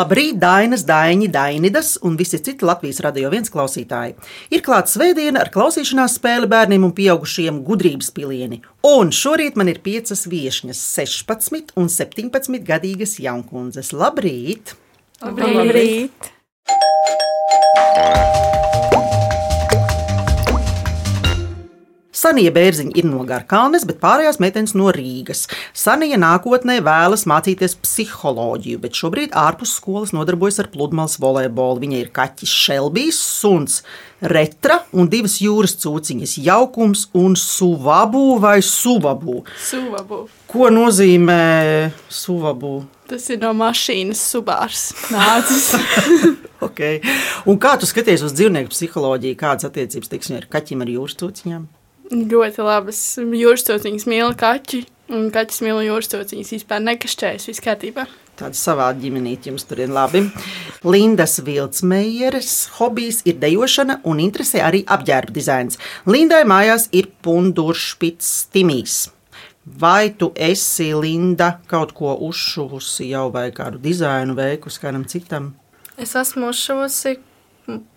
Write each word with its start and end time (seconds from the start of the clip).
Labrīt, 0.00 0.38
Dainas, 0.40 0.80
Daini, 0.88 1.28
Dainidas 1.28 1.98
un 2.06 2.14
visi 2.16 2.38
citi 2.40 2.64
Latvijas 2.64 3.02
radio 3.04 3.28
viens 3.32 3.52
klausītāji. 3.52 4.14
Ir 4.54 4.62
klāta 4.64 4.88
svētdiena 4.94 5.42
ar 5.44 5.50
klausīšanās 5.52 6.14
spēli 6.16 6.48
bērniem 6.48 6.86
un 6.88 6.94
pieaugušiem 6.96 7.60
gudrības 7.66 8.08
pilieni. 8.16 8.62
Un 8.86 9.12
šorīt 9.12 9.60
man 9.60 9.68
ir 9.68 9.82
piecas 9.84 10.24
viesņas, 10.30 10.80
16 10.96 11.76
un 11.76 11.92
17 11.92 12.64
gadīgas 12.64 13.18
jaunkundzes. 13.20 13.92
Labrīt! 13.92 14.72
Labrīt! 15.20 16.30
Labrīt. 16.64 18.48
Sanija 22.20 22.50
Bērziņa 22.52 22.98
ir 23.00 23.06
no 23.08 23.22
Garkalnes, 23.24 23.86
bet 23.88 23.96
pārējās 24.02 24.36
meitenes 24.42 24.74
no 24.76 24.90
Rīgas. 24.92 25.46
Sanija 25.72 26.18
nākotnē 26.20 26.76
vēlas 26.84 27.24
mācīties 27.30 27.78
psiholoģiju, 27.80 28.80
bet 28.82 28.98
šobrīd 28.98 29.32
ārpus 29.40 29.72
skolas 29.78 30.12
nodarbojas 30.12 30.60
ar 30.60 30.68
pludmales 30.74 31.16
volejbolu. 31.22 31.80
Viņa 31.80 32.02
ir 32.02 32.12
kaķis 32.12 32.52
Šelbijs, 32.66 33.22
suns 33.40 33.80
retra 34.20 34.82
un 34.92 35.08
divas 35.08 35.38
jūras 35.40 35.78
cūciņas- 35.80 36.36
jaukums 36.50 37.06
un 37.16 37.38
suvabu 37.40 38.36
vai 38.38 38.60
suvabu. 38.60 39.40
Suvabu. 39.56 40.28
Ko 40.46 40.68
nozīmē 40.68 41.90
suvabu? 42.10 42.84
Tas 43.08 43.30
ir 43.30 43.38
no 43.38 43.54
mašīnas 43.54 44.20
subārs 44.20 44.92
nācis. 45.16 45.72
okay. 46.60 47.00
Un 47.46 47.56
kā 47.56 47.78
tu 47.80 47.86
skaties 47.86 48.20
uz 48.22 48.36
dzīvnieku 48.36 48.68
psiholoģiju, 48.68 49.40
kādas 49.40 49.64
attiecības 49.64 50.08
teiksim, 50.12 50.36
ar 50.36 50.50
kaķiem 50.52 50.82
ar 50.84 50.98
jūras 50.98 51.16
cūciņām? 51.16 51.79
Ļoti 52.10 52.64
labas 52.66 53.00
jūras 53.18 53.62
cūciņas 53.68 54.08
mīl 54.10 54.34
kaķi. 54.38 54.82
Un 55.14 55.28
kaķis 55.34 55.62
mīl 55.66 55.80
jūras 55.86 56.10
cūciņas. 56.10 56.50
Vispār 56.56 56.82
nekašķējas, 56.82 57.46
viss 57.50 57.62
kārtībā. 57.62 58.06
Tāda 58.40 58.56
savāda 58.56 59.02
ģimenīte 59.02 59.50
jums 59.50 59.66
tur 59.68 59.82
ir 59.84 59.90
labi. 59.92 60.22
Lindas 60.86 61.36
Viltsmejeres 61.44 62.54
hobijs 62.78 63.20
ir 63.28 63.36
dejošana 63.42 64.00
un 64.08 64.22
interesē 64.22 64.62
arī 64.64 64.80
apģērba 64.88 65.34
dizains. 65.34 65.78
Lindai 66.08 66.42
mājās 66.48 66.88
ir 66.96 67.10
punduršpits 67.22 68.30
Timijs. 68.54 69.10
Vai 69.80 70.10
tu 70.16 70.30
esi, 70.34 70.88
Linda, 70.96 71.58
kaut 71.70 71.92
ko 71.94 72.14
uzšuvusi 72.26 73.10
jau 73.12 73.28
vai 73.34 73.50
kādu 73.54 73.78
dizainu 73.82 74.34
veikusi 74.38 74.82
kādam 74.82 75.04
citam? 75.06 75.52
Es 76.00 76.16
esmu 76.16 76.48
uzšuvusi 76.48 77.18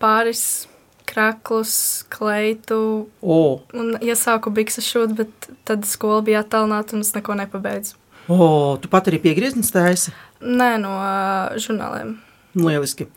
pāris 0.02 0.68
kraklus, 1.10 1.74
kleitu. 2.14 3.10
O. 3.22 3.40
Un 3.74 3.96
iesāku 4.02 4.54
bikses 4.54 4.88
šūt, 4.90 5.16
bet 5.18 5.50
tad 5.68 5.88
skola 5.90 6.22
bija 6.26 6.44
attālināta 6.44 6.98
un 6.98 7.04
es 7.06 7.14
neko 7.16 7.38
nepabeidzu. 7.40 7.98
O, 8.32 8.78
tu 8.80 8.88
pat 8.92 9.10
arī 9.12 9.20
piegrieznis 9.24 9.74
taisi? 9.74 10.14
Nē, 10.44 10.78
no 10.80 10.94
uh, 10.96 11.58
žurnāliem. 11.60 12.16
Lieliski. 12.56 13.10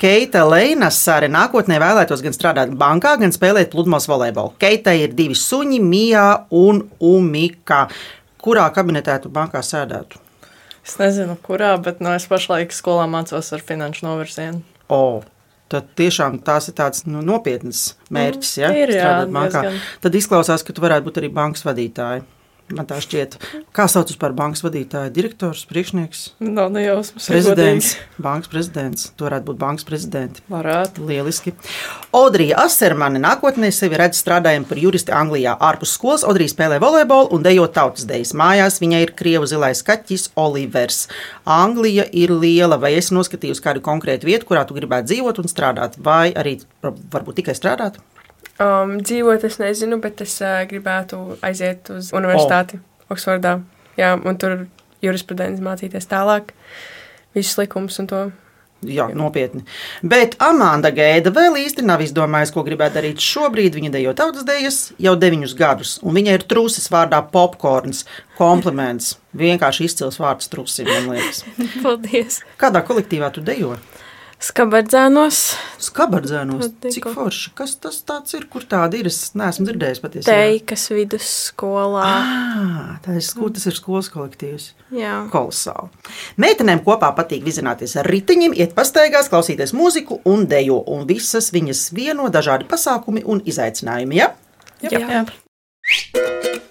Keita 0.00 0.46
Leinas 0.48 0.96
arī 1.12 1.28
nākotnē 1.28 1.76
vēlētos 1.82 2.22
gan 2.24 2.32
strādāt 2.32 2.70
bankā, 2.80 3.18
gan 3.20 3.34
spēlēt 3.34 3.68
pludmales 3.74 4.08
volejbolu. 4.08 4.54
Keita 4.62 4.94
ir 4.96 5.12
divi 5.12 5.36
suņi, 5.36 5.80
Mija 5.84 6.46
un 6.56 6.86
Umika. 7.04 7.82
Kurā 8.40 8.64
kabinetā 8.72 9.18
tu 9.20 9.28
bankā 9.28 9.60
sēdētu? 9.60 10.22
Es 10.86 10.96
nezinu, 10.96 11.36
kurā, 11.44 11.74
bet 11.84 12.00
no 12.00 12.08
nu, 12.08 12.16
es 12.16 12.24
pašlaik 12.30 12.72
skolā 12.72 13.04
mācos 13.12 13.52
ar 13.52 13.60
finanšu 13.60 14.06
novirzienu. 14.06 14.62
O, 14.88 15.20
tad 15.70 15.92
tiešām 15.98 16.40
tās 16.46 16.68
ir 16.70 16.76
tāds 16.78 17.06
nu, 17.06 17.22
nopietns 17.24 17.94
mērķis. 18.12 18.52
Ja, 18.60 18.72
ir, 18.74 18.92
jā, 18.96 19.14
tad 20.02 20.18
izklausās, 20.18 20.64
ka 20.66 20.74
tu 20.74 20.84
varētu 20.84 21.08
būt 21.08 21.22
arī 21.22 21.32
bankas 21.34 21.66
vadītāja. 21.66 22.26
Man 22.70 22.86
tā 22.86 23.00
šķiet, 23.02 23.34
kā 23.74 23.86
sauc 23.90 24.12
par 24.20 24.34
bankas 24.36 24.62
vadītāju, 24.62 25.10
direktors, 25.14 25.64
priekšnieks. 25.70 26.20
Nav 26.44 26.68
nejausmas. 26.74 27.26
Prezidents, 27.26 27.88
bankas 28.22 28.50
prezidents. 28.52 29.08
Tu 29.18 29.26
varētu 29.26 29.48
būt 29.48 29.58
bankas 29.58 29.86
prezidents. 29.88 30.44
Varētu. 30.50 31.02
Lieliski. 31.08 31.54
Odrija 32.14 32.60
Asermane 32.62 33.18
nākotnē 33.22 33.72
sevi 33.74 33.98
redz 33.98 34.20
strādājot 34.22 34.68
par 34.70 34.82
juristi 34.82 35.14
Anglijā. 35.14 35.56
Ārpus 35.58 35.96
skolas 35.98 36.26
Odrija 36.26 36.52
spēlē 36.52 36.78
volejbolu 36.82 37.32
un 37.34 37.46
dejo 37.46 37.66
tautas 37.74 38.06
dejas. 38.06 38.36
Mājās 38.38 38.78
viņai 38.82 39.02
ir 39.06 39.14
krievu 39.18 39.50
zilais 39.50 39.82
kaķis 39.86 40.30
Olivers. 40.38 41.08
Anglija 41.50 42.06
ir 42.14 42.36
liela, 42.36 42.78
vai 42.78 42.94
esi 43.00 43.16
noskatījusi 43.18 43.66
kādu 43.66 43.82
konkrētu 43.82 44.30
vietu, 44.30 44.46
kurā 44.52 44.62
tu 44.68 44.78
gribētu 44.78 45.10
dzīvot 45.10 45.42
un 45.42 45.50
strādāt, 45.50 45.98
vai 45.98 46.30
arī 46.38 46.60
varbūt 46.86 47.42
tikai 47.42 47.58
strādāt? 47.58 47.98
Um, 48.60 48.98
dzīvot 49.00 49.44
es 49.48 49.56
nezinu, 49.60 50.00
bet 50.04 50.20
es 50.20 50.36
uh, 50.44 50.60
gribētu 50.68 51.38
aiziet 51.46 51.88
uz 51.94 52.10
universitāti 52.16 52.76
oh. 52.76 53.14
Oksfordā. 53.14 53.56
Jā, 53.98 54.12
un 54.20 54.36
tur 54.40 54.66
jurisprudenci 55.04 55.64
mācīties 55.64 56.08
tālāk, 56.10 56.52
visus 57.36 57.56
likumus 57.60 57.98
un 58.02 58.08
to. 58.10 58.20
Jā, 58.80 59.10
nopietni. 59.12 59.60
Bet 60.00 60.38
Amanda 60.40 60.88
Gēda 60.94 61.32
vēl 61.36 61.58
īsti 61.66 61.84
nav 61.84 62.00
izdomājusi, 62.00 62.54
ko 62.54 62.62
gribētu 62.64 62.96
darīt 62.96 63.20
šobrīd. 63.20 63.76
Viņa 63.76 63.90
dejo 63.92 64.14
tautas 64.16 64.46
dejas 64.48 64.78
jau 65.00 65.12
deviņus 65.20 65.52
gadus, 65.58 65.94
un 66.00 66.16
viņai 66.16 66.38
ir 66.38 66.46
trusis 66.48 66.88
vārdā 66.92 67.20
popkorns. 67.32 68.06
Kompliments. 68.40 69.18
Vienkārši 69.36 69.84
izcils 69.84 70.16
vārds 70.20 70.48
trusim, 70.52 70.88
man 70.88 71.12
liekas. 71.12 71.44
Paldies. 71.84 72.40
Kādā 72.60 72.80
kolektīvā 72.86 73.28
tu 73.36 73.44
dejo? 73.44 73.76
Skabardzēnos. 74.40 75.38
Skabardzēnos. 75.84 76.70
Cik 76.94 77.10
forši. 77.12 77.50
Kas 77.58 77.74
tas 77.82 78.00
ir? 78.36 78.46
Kur 78.48 78.64
tāda 78.68 78.96
ir? 78.96 79.10
Es 79.10 79.34
neesmu 79.36 79.66
dzirdējis 79.68 80.00
patiesībā. 80.00 80.32
Teikas 80.32 80.86
vidusskolā. 80.94 82.06
Ah, 82.06 82.94
tā 83.04 83.18
ir 83.18 83.26
skolu, 83.26 83.52
tas 83.58 83.68
ir 83.68 83.76
skolas 83.76 84.08
kolektīvs. 84.12 84.70
Jā. 84.96 85.18
Kolosāli. 85.34 85.92
Meitenēm 86.40 86.80
kopā 86.86 87.12
patīk 87.18 87.44
vizināties 87.44 87.98
ar 88.00 88.08
riteņiem, 88.08 88.56
iet 88.56 88.72
pastaigās, 88.78 89.28
klausīties 89.32 89.76
mūziku 89.76 90.22
un 90.24 90.48
dejo. 90.48 90.80
Un 90.88 91.04
visas 91.10 91.52
viņas 91.52 91.90
vieno 91.96 92.32
dažādi 92.32 92.68
pasākumi 92.70 93.26
un 93.28 93.44
izaicinājumi. 93.44 94.22
Ja? 94.22 94.32
Jā. 94.88 94.96
Jā. 94.96 95.06
Jā. 95.20 96.66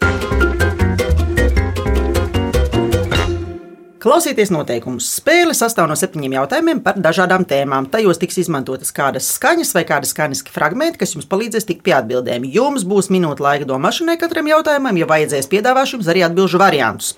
Klausieties 3.99 4.47
noteikumus. 4.47 5.09
Spēle 5.17 5.51
sastāv 5.51 5.89
no 5.91 5.95
septiņiem 5.99 6.37
jautājumiem 6.37 6.77
par 6.85 6.95
dažādām 7.03 7.43
tēmām. 7.43 7.89
Tajos 7.91 8.21
tiks 8.21 8.37
izmantotas 8.39 8.93
kādas 8.95 9.25
skaņas 9.35 9.73
vai 9.75 9.81
kādi 9.89 10.07
skaņiski 10.07 10.53
fragmenti, 10.55 11.01
kas 11.01 11.17
jums 11.17 11.27
palīdzēs 11.27 11.67
tikt 11.67 11.81
pie 11.83 11.91
atbildēm. 11.97 12.45
Jums 12.47 12.85
būs 12.87 13.09
minūte 13.11 13.43
laika 13.43 13.67
domāšanai 13.67 14.15
katram 14.21 14.47
jautājumam, 14.47 14.95
ja 14.95 15.07
vajadzēs 15.09 15.49
piedāvāšu 15.51 15.97
jums 15.97 16.07
arī 16.13 16.23
atbildžu 16.29 16.61
variantus. 16.61 17.09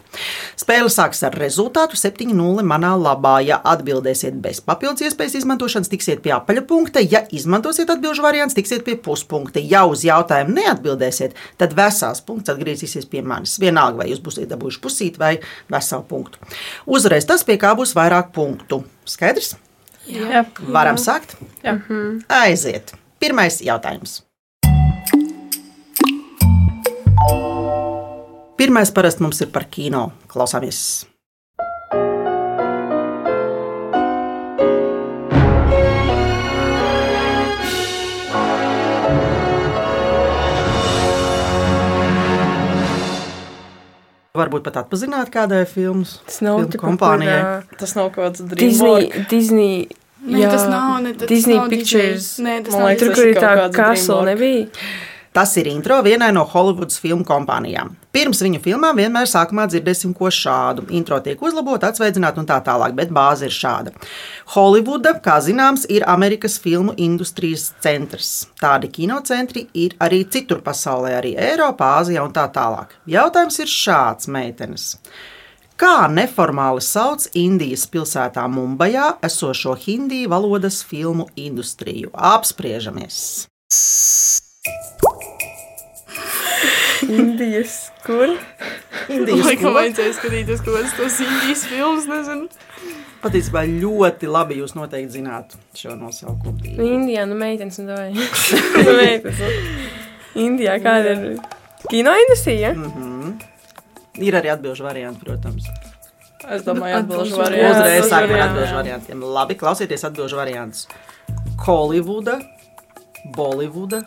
Spēle 0.57 0.89
sāks 0.89 1.21
ar 1.27 1.37
rezultātu 1.37 1.99
7-0 2.01 2.65
manā 2.65 2.95
labā. 2.97 3.35
Ja 3.45 3.61
atbildēsiet 3.75 4.41
bez 4.41 4.63
papildus 4.65 5.05
iespējas 5.05 5.37
izmantošanas, 5.43 5.93
tiksiet 5.93 6.25
pie 6.25 6.33
apaļa 6.33 6.65
punkta. 6.65 7.05
Ja 7.05 7.21
izmantosiet 7.29 7.93
atbildžu 7.93 8.25
variants, 8.25 8.57
tiksiet 8.57 8.81
pie 8.89 8.97
puspunkta. 8.97 9.61
Ja 9.61 9.83
uz 9.85 10.01
jautājumu 10.07 10.57
neatbildēsiet, 10.57 11.37
tad 11.61 11.77
vesels 11.77 12.25
punkts 12.25 12.49
atgriezīsies 12.55 13.05
pie 13.05 13.21
manis. 13.21 13.59
Vienalga, 13.61 14.01
vai 14.01 14.09
jūs 14.09 14.25
būsiet 14.25 14.49
dabūjuši 14.49 14.81
pusīt 14.81 15.21
vai 15.21 15.35
veselu 15.69 16.09
punktu. 16.09 16.41
Uzreiz 16.85 17.25
tas, 17.25 17.43
pie 17.43 17.57
kā 17.61 17.73
būs 17.77 17.93
vairāk 17.97 18.31
punktu. 18.35 18.83
Skaidrs? 19.05 19.55
Jā. 20.09 20.45
Varam 20.59 20.97
sākt? 20.97 21.37
Jā. 21.63 21.77
Mhm. 21.77 22.23
Aiziet. 22.29 22.93
Pirmais 23.21 23.61
jautājums. 23.61 24.21
Pirmais 28.57 28.91
parasti 28.93 29.23
mums 29.23 29.41
ir 29.41 29.49
par 29.53 29.65
kino. 29.69 30.11
Klausāmies! 30.29 31.10
Varbūt 44.31 44.63
pat 44.63 44.77
atpazināt 44.85 45.27
kādai 45.33 45.65
filmas 45.67 46.13
tas 46.23 46.37
nav 46.45 46.61
filmu 46.61 46.79
kompānijai. 46.79 47.39
Kur, 47.67 47.79
tas 47.81 47.97
nav 47.97 48.13
kaut 48.15 48.37
kāds 48.39 48.45
Disney. 48.55 49.09
Disney 49.27 49.73
Nē, 50.21 50.37
jā, 50.43 50.51
tas 50.53 50.67
nav 50.69 50.99
ne, 51.01 51.11
tas 51.17 51.27
Disney 51.27 51.57
nav 51.57 51.71
Pictures. 51.71 52.27
Disney. 52.29 52.45
Nē, 52.45 52.57
tas 52.67 52.75
Man 52.77 52.85
liekas, 52.85 53.01
tur, 53.01 53.13
kur 53.17 53.31
ir 53.31 53.39
tā 53.41 53.53
kasla 53.73 54.19
nebija. 54.29 54.67
Tas 55.31 55.53
ir 55.55 55.67
intro 55.71 55.95
vienai 56.03 56.33
no 56.35 56.41
Holivudas 56.43 56.97
filmu 56.99 57.23
kompānijām. 57.23 57.93
Pirms 58.11 58.41
viņu 58.43 58.59
filmām 58.65 58.97
vienmēr 58.99 59.29
sākumā 59.31 59.63
dzirdēsim 59.71 60.11
ko 60.17 60.27
šādu. 60.27 60.83
Intro 60.91 61.21
tiek 61.23 61.39
uzlabota, 61.39 61.87
atsveicināta 61.87 62.41
un 62.41 62.47
tā 62.49 62.57
tālāk, 62.65 62.91
bet 62.97 63.13
bāze 63.15 63.47
ir 63.47 63.55
šāda. 63.55 63.93
Holivuda, 64.51 65.13
kā 65.23 65.37
zināms, 65.39 65.85
ir 65.87 66.03
Amerikas 66.11 66.57
filmu 66.59 66.91
industrijas 66.99 67.69
centrs. 67.79 68.31
Tādi 68.59 68.89
kinocentri 68.91 69.69
ir 69.71 69.95
arī 70.03 70.25
citur 70.27 70.59
pasaulē, 70.65 71.13
arī 71.21 71.31
Eiropā, 71.39 71.93
Āzijā 72.01 72.25
un 72.27 72.35
tā 72.35 72.49
tālāk. 72.51 72.97
Jautājums 73.07 73.61
ir 73.63 73.71
šāds, 73.71 74.27
meitenes. 74.27 74.89
Kā 75.79 76.09
neformāli 76.11 76.83
sauc 76.83 77.23
Indijas 77.39 77.87
pilsētā 77.89 78.43
Mumbajā 78.51 79.13
esošo 79.23 79.77
hindi 79.87 80.25
valodas 80.29 80.83
filmu 80.83 81.29
industriju? 81.39 82.11
Apspriežamies! 82.11 83.47
Indijas 87.09 87.91
kur? 88.05 88.33
Indijas 89.09 89.45
Laikam 89.47 89.73
vajadzēja 89.77 90.13
skatīties 90.17 90.61
kaut 90.65 90.75
kādas 90.77 90.95
tos 90.97 91.19
indijas 91.25 91.63
filmas, 91.69 92.07
nezinu. 92.09 92.49
Patiesībā 93.21 93.63
ļoti 93.69 94.29
labi 94.31 94.57
jūs 94.61 94.73
noteikti 94.77 95.19
zināt 95.19 95.55
šo 95.77 95.93
nosaukumu. 95.97 96.57
Nu, 96.77 96.87
Indijā, 96.97 97.25
nu, 97.29 97.37
meitenes, 97.37 97.77
nu, 97.81 97.93
vai. 97.93 98.09
nu, 98.13 98.95
meitenes. 99.01 99.41
Indijā 100.41 100.77
kāda 100.81 101.13
ir 101.15 101.25
kino 101.91 102.13
industrija? 102.25 102.73
Mhm. 102.77 103.33
Ir 104.21 104.35
arī 104.41 104.49
atbildžu 104.51 104.83
varianti, 104.83 105.23
protams. 105.25 105.67
Es 106.51 106.63
domāju, 106.65 106.97
Atbilžu 106.97 107.37
variantu. 107.37 107.77
Uzreiz 107.77 108.07
sākam 108.09 108.17
ar 108.17 108.31
varianti. 108.31 108.49
atbildžu 108.49 108.75
variantiem. 108.79 109.21
Labi, 109.37 109.55
klausieties 109.59 110.03
atbildžu 110.09 110.39
variantus. 110.39 110.87
Holivuda, 111.67 112.39
Bolivuda, 113.37 114.01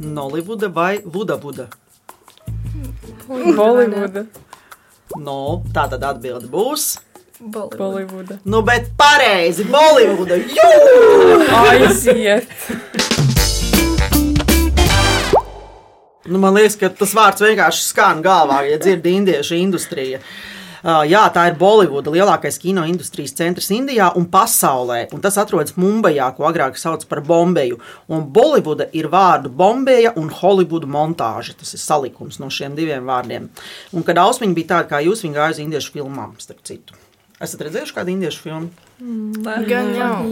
Nolivuda 0.00 0.70
vai 0.72 1.02
Vudavuda? 1.04 1.68
Bolivuda. 3.30 4.24
No, 5.22 5.62
tā 5.70 5.84
tad 5.92 6.02
atbilde 6.02 6.48
būs. 6.50 6.96
Bollywood. 7.40 7.76
Bolivuda. 7.78 8.38
Nu, 8.44 8.60
bet 8.66 8.90
pareizi, 8.98 9.64
Bolivuda. 9.70 10.34
Jū! 10.36 10.70
Aiziet! 11.60 12.50
Nu, 16.26 16.38
man 16.42 16.58
liekas, 16.58 16.76
ka 16.78 16.90
tas 16.94 17.14
vārds 17.16 17.42
vienkārši 17.46 17.86
skan 17.86 18.20
galvā, 18.22 18.60
ja 18.68 18.76
dzird 18.82 19.06
indiešu 19.06 19.56
industrija. 19.56 20.20
Uh, 20.80 21.02
jā, 21.08 21.22
tā 21.34 21.46
ir 21.50 21.58
Bolivuda, 21.60 22.12
lielākais 22.14 22.56
kino 22.60 22.86
industrijas 22.88 23.34
centrs 23.36 23.68
Indijā 23.74 24.10
un 24.16 24.26
pasaulē. 24.32 25.02
Un 25.14 25.20
tas 25.24 25.36
atrodas 25.40 25.76
Mumbajā, 25.76 26.30
ko 26.36 26.48
agrāk 26.48 26.78
sauc 26.80 27.04
par 27.10 27.20
Bombeju. 27.26 27.80
Un 28.08 28.24
Bolivuda 28.32 28.88
ir 28.96 29.10
vārdu 29.12 29.52
Bombeja 29.52 30.14
un 30.16 30.32
Holivuda 30.40 30.88
montāža. 30.88 31.56
Tas 31.60 31.74
ir 31.76 31.82
salikums 31.82 32.40
no 32.40 32.48
šiem 32.48 32.74
diviem 32.78 33.04
vārdiem. 33.08 33.50
Un 33.92 34.06
kad 34.06 34.20
Ausmiņa 34.24 34.56
bija 34.56 34.72
tāda 34.74 34.88
kā 34.94 35.04
jūs, 35.04 35.24
viņa 35.26 35.36
gāja 35.36 35.56
uz 35.56 35.62
indiešu 35.66 35.96
filmām, 35.98 36.34
starp 36.40 36.64
citu. 36.64 36.96
Esat 37.40 37.62
redzējuši 37.64 37.94
kādu 37.96 38.12
indiešu 38.12 38.40
filmu? 38.44 38.68
Gan 39.00 39.86
jau. 39.96 40.28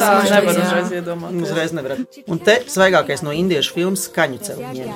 Tā 0.00 0.12
nevar 0.30 0.60
uzreiz 0.62 0.94
iedomāties. 0.96 1.42
Uzreiz 1.44 1.76
nevarat. 1.76 2.16
Un 2.24 2.40
te 2.40 2.54
svaigākais 2.72 3.20
no 3.26 3.36
indiešu 3.36 3.76
filmas 3.76 4.08
skaņu 4.08 4.38
celiņiem. 4.48 4.88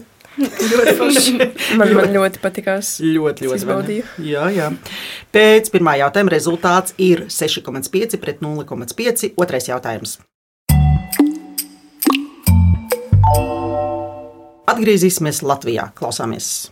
Man, 1.77 1.91
man 1.93 2.09
ļoti 2.15 2.39
patikās. 2.41 2.99
Ļoti, 3.01 3.45
ļoti 3.45 3.59
Izbaudīju. 3.59 4.03
labi. 4.17 4.29
Jā, 4.31 4.45
jā. 4.49 4.69
Pēc 5.33 5.69
pirmā 5.69 5.93
jautājuma 6.01 6.33
rezultāts 6.33 6.95
ir 6.97 7.27
6,5 7.29 8.17
pret 8.17 8.41
0,5. 8.41 9.29
Otrais 9.37 9.69
jautājums. 9.69 10.17
Atgriezīsimies 14.68 15.40
Latvijā. 15.46 15.88
Klausāmies! 15.96 16.68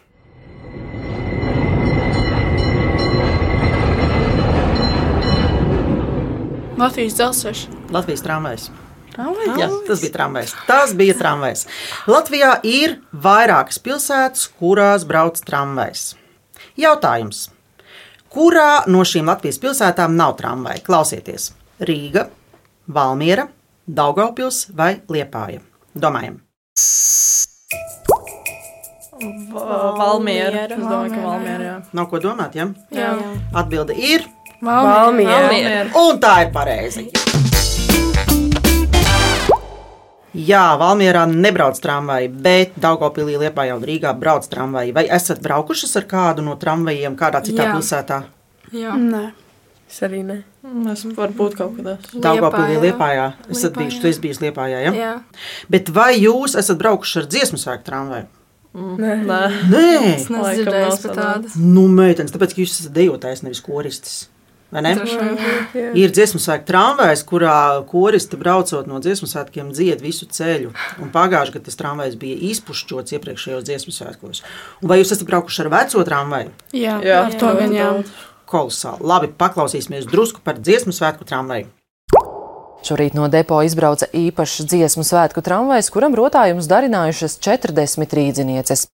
Latvijas 6.77 7.17
dzelzceļš. 7.17 7.63
Latvijas 7.95 8.23
tramvajs. 8.27 8.69
Jā, 9.17 9.69
tas 9.89 10.03
bija 10.03 10.13
tramvajs. 10.13 10.55
Tas 10.69 10.93
bija 10.99 11.17
tramvajs. 11.17 11.65
Latvijā 12.13 12.53
ir 12.69 12.99
vairākas 13.17 13.81
pilsētas, 13.81 14.45
kurās 14.61 15.09
brauc 15.09 15.41
tramvajs. 15.49 16.11
Jautājums. 16.77 17.47
Kurā 18.29 18.85
no 18.93 19.07
šīm 19.09 19.33
Latvijas 19.33 19.63
pilsētām 19.63 20.19
nav 20.21 20.37
tramvaja? 20.37 20.85
Klausieties! 20.85 21.55
Rīga, 21.81 22.29
Valmiera, 22.93 23.49
Daugaupils 23.89 24.67
vai 24.77 24.99
Liepāja? 25.09 25.65
Domājam! 25.97 26.46
Valmiera. 29.21 30.67
Es 30.67 30.79
domāju, 30.79 31.15
ka 31.15 31.21
Valmiera. 31.25 31.65
jā. 31.65 31.77
Nav 31.93 32.09
ko 32.11 32.19
domāt, 32.21 32.55
ja? 32.59 32.69
Jā. 32.93 33.13
Atbilde 33.55 33.95
ir, 33.97 34.27
Valmiera. 34.61 35.41
Valmiera. 35.49 35.91
un 35.95 36.21
tā 36.21 36.35
ir 36.47 36.53
pareizi. 36.53 37.09
Jā, 40.37 40.77
Valmjerā 40.77 41.23
nebrauc 41.33 41.79
tramvaji, 41.81 42.29
bet 42.29 42.75
Daugopilī, 42.77 43.39
Liepājā 43.41 43.73
un 43.79 43.85
Rīgā 43.89 44.11
brauc 44.21 44.45
tramvaji. 44.53 44.93
Vai 44.93 45.07
esat 45.17 45.41
braukušas 45.41 45.97
ar 45.97 46.05
kādu 46.11 46.45
no 46.45 46.59
tramvajiem 46.61 47.17
kādā 47.17 47.41
citā 47.47 47.65
Jā. 47.65 47.73
pilsētā? 47.73 48.19
Jā. 48.77 48.93
Nē. 49.01 49.31
Es 49.89 50.03
arī 50.05 50.21
ne. 50.27 50.43
Es 50.93 51.07
varbūt 51.17 51.57
kaut 51.57 51.79
kādā. 51.79 51.97
Daugopilī, 52.21 52.77
Liepājā. 52.85 53.31
Esat 53.49 53.79
bijuši, 53.79 54.01
tu 54.03 54.11
esi 54.11 54.21
bijis 54.21 54.43
Liepājā, 54.45 54.83
ja? 54.85 54.93
Jā. 54.93 55.13
Bet 55.73 55.89
vai 55.89 56.19
jūs 56.21 56.59
esat 56.59 56.77
braukuši 56.85 57.23
ar 57.23 57.29
dziesmu 57.33 57.57
svēku 57.63 57.87
tramvaju? 57.89 58.27
Nē. 58.77 59.13
Nē. 59.25 59.43
Nē! 59.73 59.91
Es 60.13 60.31
nedzirdēju 60.33 60.97
par 61.07 61.19
tādu. 61.19 61.53
Nu, 61.57 61.87
meitenes, 61.89 62.35
tāpēc, 62.35 62.53
ka 62.53 62.61
jūs 62.61 62.75
esat 62.77 62.97
dejotājs, 62.97 63.45
nevis 63.47 63.63
koristis. 63.65 64.27
Vai 64.75 64.83
ne? 64.83 64.93
Droši 64.99 65.17
vien. 65.23 65.93
Ir 65.97 66.11
dziesmu 66.13 66.41
svētku 66.43 66.67
tramvajs, 66.69 67.23
kurā 67.29 67.57
koristi 67.89 68.37
braucot 68.41 68.89
no 68.91 68.99
dziesmu 69.01 69.29
svētkiem 69.31 69.71
dzied 69.73 70.03
visu 70.03 70.27
ceļu. 70.27 70.73
Un 71.01 71.13
pagājušajā 71.15 71.55
gadā 71.55 71.69
tas 71.71 71.79
tramvajs 71.79 72.19
bija 72.21 72.41
izpušķots 72.51 73.15
iepriekšējos 73.17 73.67
dziesmu 73.69 73.95
svētkos. 73.95 74.43
Un 74.83 74.91
vai 74.91 74.99
jūs 75.01 75.15
esat 75.15 75.29
braukuši 75.31 75.63
ar 75.65 75.73
veco 75.77 76.05
tramvaju? 76.11 76.53
Jā, 76.75 76.99
Jā, 77.07 77.23
ar 77.29 77.39
to 77.39 77.55
gan 77.61 77.79
jā. 77.79 77.89
Kolosāli. 78.51 79.07
Labi, 79.07 79.31
paklausīsimies 79.39 80.11
drusku 80.11 80.43
par 80.45 80.59
dziesmu 80.59 80.95
svētku 80.95 81.27
tramvaju. 81.27 81.71
Šorīt 82.87 83.17
no 83.19 83.27
depo 83.27 83.57
izbrauca 83.67 84.07
īpašs 84.15 84.63
dziesmu 84.71 85.03
svētku 85.03 85.43
tramvajs, 85.43 85.89
kuram 85.91 86.15
rotājumus 86.15 86.69
darinājušas 86.71 87.35
40 87.43 88.15
rīdzinieces. 88.15 88.87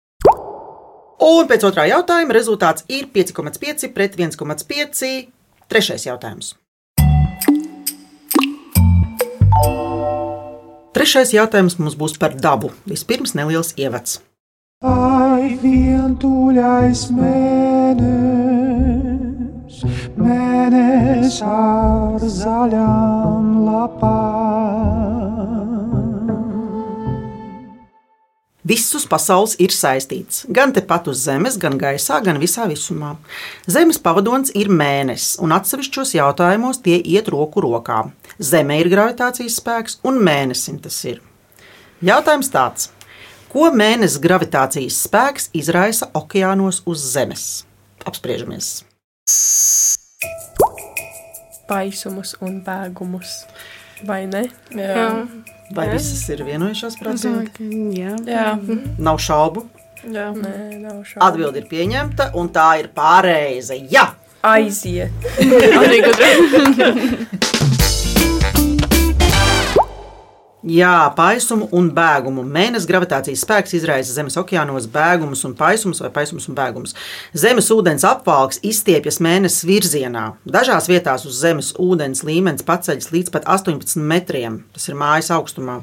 Un 1.21 1.49
pēc 1.49 1.65
otrā 1.67 1.89
jautājuma 1.89 2.31
rezultāts 2.37 2.85
ir 2.87 3.09
5,5 3.11 3.91
pret 3.91 4.15
1,5. 4.15 5.11
Trešais 5.67 6.07
jautājums. 6.07 6.53
Trešais 10.95 11.35
jautājums 11.35 11.75
mums 11.81 11.99
būs 11.99 12.15
par 12.21 12.31
dabu. 12.39 12.71
Vispirms 12.87 13.35
neliels 13.35 13.75
ievads. 13.75 14.21
Ai, 14.87 15.59
vientuļais 15.61 17.09
mēnesis, 17.13 18.40
mēnesis 20.17 21.41
ar 21.45 22.21
zaļām 22.39 23.53
lapām. 23.67 25.11
Viss 28.71 28.93
uz 28.95 29.07
pasaules 29.09 29.55
ir 29.59 29.73
saistīts. 29.73 30.45
Gan 30.53 30.71
tepat 30.71 31.09
uz 31.11 31.23
Zemes, 31.25 31.57
gan 31.59 31.79
gaisā, 31.81 32.21
gan 32.23 32.37
visā 32.39 32.67
visumā. 32.69 33.15
Zemes 33.65 33.97
pavadonis 33.99 34.53
ir 34.55 34.69
mēnesis, 34.69 35.39
un 35.41 35.51
atsevišķos 35.55 36.13
jautājumos 36.15 36.79
tie 36.85 36.99
iet 37.01 37.31
roku 37.33 37.63
rokā. 37.65 38.03
Zeme 38.37 38.77
ir 38.79 38.91
gravitācijas 38.93 39.57
spēks, 39.59 39.97
un 40.07 40.21
mēnesim 40.23 40.77
tas 40.83 41.01
ir. 41.09 41.19
Jautājums 42.05 42.53
tāds: 42.53 42.91
ko 43.49 43.73
mēnesis 43.73 44.21
gravitācijas 44.21 45.01
spēks 45.07 45.49
izraisa 45.57 46.11
okeānos 46.13 46.83
uz 46.85 47.03
Zemes? 47.11 47.49
Apspriežamies! 48.05 48.90
Paisumus 51.71 52.35
un 52.43 52.59
bēgumus. 52.65 53.45
Vai 54.03 54.25
ne? 54.27 54.43
Jā. 54.75 55.05
Vai 55.71 55.85
visas 55.93 56.25
ir 56.33 56.41
vienojušās 56.43 56.97
ka 56.99 57.13
jā. 57.95 58.17
Jā. 58.27 58.47
Nav 58.99 59.21
šaubu. 59.23 59.63
Jā. 60.01 60.31
Nē, 60.35 60.79
nav 60.81 61.03
šādu. 61.05 61.21
Atbilde 61.27 61.61
ir 61.61 61.67
pieņemta, 61.69 62.31
un 62.35 62.49
tā 62.53 62.73
ir 62.81 62.89
pareiza. 62.95 63.77
Jā! 63.77 64.09
Aiziet. 64.41 65.13
Jā, 70.61 71.09
paisumu 71.17 71.65
un 71.73 71.87
bēgumu. 71.89 72.43
Mēnesis 72.45 72.85
gravitācijas 72.85 73.41
spēks 73.41 73.71
izraisa 73.73 74.13
Zemes 74.13 74.35
okeānos 74.37 74.85
bēgumus 74.93 75.39
un 75.47 75.55
paisumus 75.57 76.03
vai 76.03 76.11
paisumus 76.13 76.45
un 76.51 76.57
bēgumus. 76.59 76.91
Zemes 77.33 77.71
ūdens 77.73 78.03
apvalks 78.05 78.59
izstiepjas 78.61 79.17
mēnesis 79.25 79.63
virzienā. 79.65 80.27
Dažās 80.45 80.85
vietās 80.91 81.23
uz 81.25 81.39
Zemes 81.41 81.71
ūdens 81.81 82.21
līmenis 82.27 82.61
paceļas 82.67 83.09
līdz 83.09 83.33
pat 83.33 83.47
18 83.49 83.97
metriem. 84.05 84.59
Tas 84.75 84.85
ir 84.85 84.99
mājas 84.99 85.31
augstumā. 85.33 85.79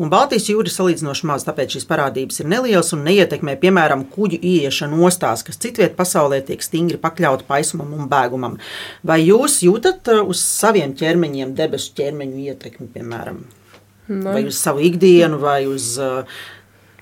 Un 0.00 0.12
Baltijas 0.14 0.48
jūra 0.48 0.72
ir 0.72 0.72
salīdzinoši 0.72 1.28
maz, 1.28 1.44
tāpēc 1.44 1.76
šīs 1.76 1.84
parādības 1.90 2.40
ir 2.40 2.48
nelielas 2.48 2.94
un 2.96 3.04
neietekmē, 3.04 3.58
piemēram, 3.60 4.06
kuģu 4.14 4.38
ieiešanu 4.40 5.04
ostās, 5.04 5.42
kas 5.44 5.60
citviet 5.60 5.98
pasaulē 5.98 6.38
tiek 6.48 6.64
stingri 6.64 6.96
pakļauti 7.02 7.44
paisumam 7.50 7.92
un 7.92 8.08
bēgumam. 8.08 8.56
Vai 9.04 9.20
jūs 9.26 9.58
jūtat 9.68 10.14
uh, 10.14 10.24
uz 10.24 10.40
saviem 10.40 10.96
ķermeņiem 10.96 11.52
debesu 11.60 11.92
ķermeņu 12.00 12.48
ietekmi, 12.54 12.88
piemēram? 12.96 13.44
Vai 14.08 14.44
uz 14.48 14.58
savu 14.60 14.84
ikdienu, 14.84 15.38
vai 15.40 15.64
uz 15.70 15.94
uh, 16.02 16.24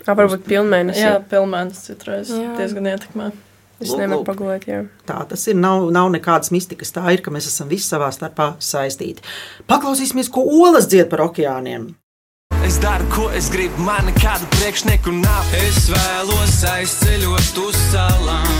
Ā, 0.02 0.16
varbūt 0.18 0.44
pilnmēnesis. 0.48 1.02
Jā, 1.02 1.16
pilnmēnesis 1.30 1.88
citreiz 1.92 2.30
Jā. 2.34 2.52
diezgan 2.58 2.88
ietekmē. 2.90 3.30
Es 3.82 3.90
nevaru 3.98 4.22
pagulēt, 4.26 4.66
jā. 4.70 4.82
Tā 5.06 5.22
tas 5.30 5.42
ir. 5.50 5.56
Nav, 5.58 5.88
nav 5.94 6.10
nekādas 6.14 6.52
mistikas. 6.54 6.92
Tā 6.94 7.02
ir, 7.14 7.22
ka 7.22 7.32
mēs 7.34 7.48
esam 7.50 7.70
visi 7.70 7.88
savā 7.90 8.12
starpā 8.14 8.52
saistīti. 8.62 9.24
Paklausīsimies, 9.70 10.30
ko 10.30 10.44
olas 10.62 10.86
dzied 10.90 11.10
par 11.10 11.24
okeāniem. 11.26 11.90
Es 12.62 12.78
daru, 12.82 13.08
ko 13.10 13.26
es 13.34 13.48
gribu, 13.50 13.82
man 13.82 14.06
nekādu 14.06 14.46
priekšnieku 14.54 15.14
nav. 15.18 15.54
Es 15.58 15.88
vēlos 15.90 16.60
aizceļot 16.70 17.58
uz 17.64 17.78
salām, 17.90 18.52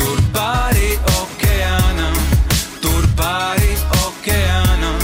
tur 0.00 0.18
pāri 0.34 0.96
okeānam, 1.14 2.18
tur 2.82 3.06
pāri 3.18 3.70
okeānam. 4.02 4.98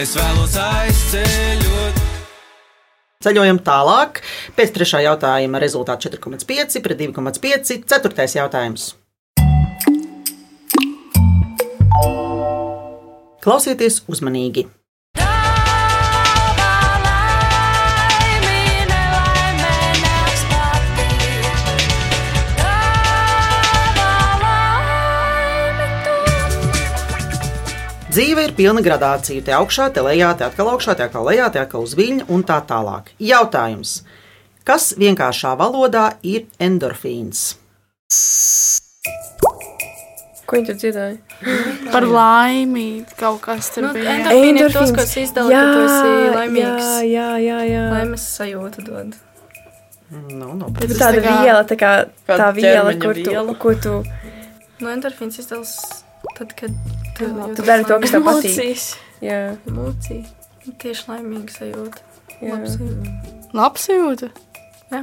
Es 0.00 0.16
vēlos 0.16 0.56
aizceļot. 0.56 2.01
Ceļojam 3.22 3.60
tālāk. 3.62 4.20
Pēc 4.58 4.74
trešā 4.74 5.04
jautājuma 5.06 5.62
rezultāts 5.62 6.08
4,5 6.08 6.82
pret 6.82 7.02
2,5. 7.04 7.84
Ceturtais 7.86 8.36
jautājums. 8.38 8.92
Klausieties 13.42 14.04
uzmanīgi! 14.10 14.68
Dzīve 28.12 28.42
ir 28.44 28.52
pilna 28.56 28.82
gradāciju. 28.84 29.40
Te 29.46 29.54
augšā, 29.56 29.86
te 29.96 30.02
lejā, 30.04 30.32
te 30.36 30.44
atkal 30.44 30.68
augšā, 30.74 30.94
te 30.98 31.06
atkal 31.06 31.24
lejā, 31.30 31.46
te 31.54 31.60
atkal 31.62 31.86
uz 31.86 31.94
viļņa 31.96 32.26
un 32.34 32.42
tā 32.48 32.58
tālāk. 32.68 33.08
Jautājums. 33.24 34.02
Kas 34.68 34.90
vienkāršā 35.00 35.54
valodā 35.58 36.10
ir 36.22 36.44
endorfīns? 36.62 37.54
Ko 40.44 40.58
viņi 40.58 40.68
tur 40.68 40.76
dziedāja? 40.82 41.16
Par 41.94 42.04
laimi 42.06 42.84
kaut 43.18 43.40
kas 43.46 43.70
tur 43.72 43.86
Nu, 43.88 43.92
bija. 43.96 44.18
endorfīni 44.18 44.60
ir 44.66 44.74
tos, 44.76 44.92
ko 44.92 45.06
es 45.06 45.14
izdalu, 45.24 45.54
kad 45.56 45.72
tu 45.72 45.82
esi 45.86 46.34
laimīgs. 46.36 46.90
Jā, 47.08 47.08
jā, 47.08 47.28
jā. 47.46 47.58
jā. 47.70 47.84
Laimes 47.96 48.26
sajūta 48.36 48.84
dod. 48.90 49.16
Nu, 50.12 50.50
nu, 50.60 50.68
Bet 50.76 50.90
Tas 50.92 50.98
tāda 51.00 51.22
tā 51.22 51.24
kā- 51.24 51.38
viela, 51.46 51.62
tā 51.64 51.76
kā 51.80 51.92
tā 52.28 52.50
viela, 52.52 52.92
kur 53.00 53.16
tu, 53.16 53.30
viela. 53.32 53.54
ko 53.56 53.72
tu, 53.80 53.94
Nu, 54.82 54.90
endorfīns 54.90 55.38
izdals 55.40 55.72
tad, 56.36 56.52
kad 56.58 56.74
tu, 57.22 57.48
tu 57.58 57.66
dari 57.66 57.84
to, 57.88 57.98
kas 58.02 58.14
tev 58.14 58.24
patīk. 58.26 58.52
Emocijas. 58.52 58.86
Jā, 59.22 59.40
Emocija. 59.70 60.22
Tieši 60.82 61.04
laimīga 61.10 61.54
sajūta. 61.56 62.08
jā. 62.42 62.56
Labs 63.54 63.86
sajūta. 63.88 64.30
Jā. 64.92 65.00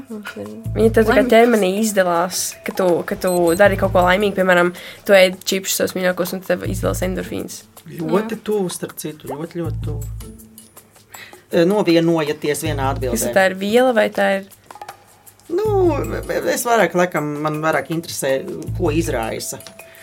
Viņa 0.75 0.89
tad 0.93 1.07
kā 1.09 1.23
ķermenī 1.25 1.71
izdalās, 1.81 2.43
ka 2.65 2.75
tu, 2.77 2.85
ka 3.09 3.15
tu 3.17 3.31
dari 3.57 3.77
kaut 3.79 3.95
ko 3.95 4.03
laimīgu, 4.05 4.35
piemēram, 4.37 4.69
tu 5.07 5.15
ēd 5.17 5.39
čipsus 5.49 5.79
savus 5.81 5.95
mīļākos, 5.97 6.35
un 6.37 6.43
tev 6.45 6.67
izdalās 6.69 7.01
endorfīns. 7.07 7.63
ļoti 7.89 8.37
tuvu, 8.45 8.69
starp 8.69 8.93
citu, 9.01 9.31
ļoti, 9.31 9.63
ļoti 9.63 9.81
tuvu. 9.87 10.35
E, 11.49 11.63
Novienojaties 11.65 12.61
vienā 12.67 12.91
Kas 12.91 12.99
atbildē. 12.99 13.31
tā 13.33 13.47
ir 13.49 13.55
viela 13.57 13.95
vai 13.97 14.09
tā 14.13 14.27
ir? 14.37 14.49
Nu, 15.49 15.95
es 16.53 16.65
vairāk, 16.67 16.93
laikam, 16.93 17.31
man 17.41 17.57
vairāk 17.63 17.89
interesē, 17.95 18.35
ko 18.77 18.91
izraisa. 18.93 19.57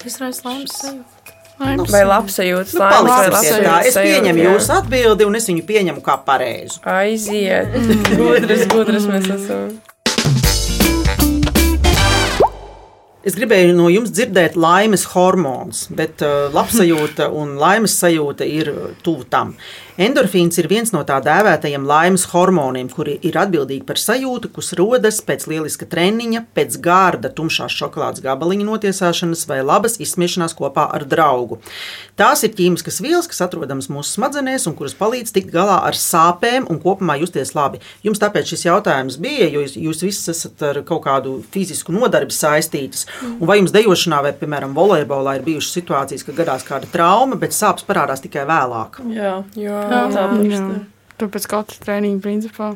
Izraisa 0.04 0.48
laimes 0.48 0.74
sajūta. 0.80 1.15
Laimes. 1.56 1.88
Vai 1.88 2.02
labsajūtas 2.04 2.74
Nu, 2.76 2.82
laimes 2.84 3.12
vai 3.16 3.28
labsajūtas 3.32 3.86
Es 3.88 3.94
pieņemu 3.96 4.42
jā. 4.42 4.50
jūsu 4.52 4.72
atbildi, 4.76 5.24
un 5.24 5.38
es 5.38 5.46
viņu 5.48 5.62
pieņemu 5.68 6.02
kā 6.04 6.18
pareizu. 6.26 6.82
Aiziet. 6.84 7.72
Gudras, 8.20 8.66
gudras 8.72 9.06
mēs 9.08 9.30
esam. 9.38 9.70
Es 13.26 13.34
gribēju 13.34 13.72
no 13.74 13.88
jums 13.90 14.12
dzirdēt 14.14 14.54
laimes 14.54 15.02
hormonus, 15.10 15.86
bet 15.90 16.22
uh, 16.22 16.46
labsajūta 16.54 17.26
un 17.34 17.56
laimes 17.58 17.96
sajūta 17.98 18.46
ir 18.46 18.70
uh, 18.70 18.84
tuvu 19.02 19.24
tam. 19.32 19.56
Endorfīns 19.96 20.58
ir 20.60 20.66
viens 20.68 20.90
no 20.92 21.00
tā 21.08 21.16
dēvētajiem 21.24 21.86
laimes 21.88 22.26
hormoniem, 22.28 22.90
kuri 22.92 23.14
ir 23.24 23.38
atbildīgi 23.40 23.86
par 23.88 23.96
sajūtu, 23.96 24.50
kas 24.52 24.74
rodas 24.76 25.22
pēc 25.24 25.46
lieliska 25.48 25.86
treniņa, 25.88 26.42
pēc 26.52 26.76
gārda, 26.84 27.30
tumšās 27.32 27.72
šokolādes 27.72 28.20
gabaliņa 28.24 28.66
notiesāšanas 28.68 29.46
vai 29.48 29.62
labas 29.64 29.96
izsmiešanās 30.04 30.52
kopā 30.58 30.84
ar 30.92 31.06
draugu. 31.08 31.62
Tās 32.20 32.44
ir 32.44 32.52
ķīmiskas 32.58 33.00
vielas, 33.00 33.28
kas 33.30 33.40
atrodamas 33.46 33.88
mūsu 33.88 34.18
smadzenēs 34.18 34.68
un 34.68 34.76
kuras 34.76 34.92
palīdz 34.98 35.32
tikt 35.32 35.48
galā 35.54 35.78
ar 35.88 35.96
sāpēm 35.96 36.68
un 36.68 36.82
kopumā 36.84 37.16
justies 37.22 37.54
labi. 37.56 37.80
Jums 38.04 38.20
tāpēc 38.20 38.52
šis 38.52 38.66
jautājums 38.68 39.16
bija, 39.16 39.48
jo 39.48 39.64
jūs, 39.64 39.78
jūs 39.80 40.04
visi 40.04 40.30
esat 40.34 40.66
ar 40.68 40.82
kaut 40.84 41.06
kādu 41.08 41.38
fizisku 41.56 41.96
nodarbi 41.96 42.36
saistītas. 42.36 43.08
Un 43.24 43.48
vai 43.48 43.62
jums 43.62 43.72
dejošanā 43.72 44.20
vai, 44.28 44.36
piemēram, 44.36 44.76
volejbolā 44.76 45.38
ir 45.38 45.48
bijušas 45.48 45.80
situācijas, 45.80 46.28
ka 46.28 46.36
gadās 46.36 46.68
kāda 46.68 46.92
trauma, 46.92 47.40
bet 47.40 47.56
sāpes 47.56 47.88
parādās 47.88 48.20
tikai 48.24 48.44
vēlāk? 48.48 49.00
Jā, 49.16 49.34
Jā, 49.56 49.85
Jā, 49.90 50.02
tā 50.12 50.26
jā. 50.50 50.66
Tu 51.16 51.30
pēc 51.32 51.48
katra 51.48 51.80
treniņa 51.86 52.20
principā. 52.24 52.74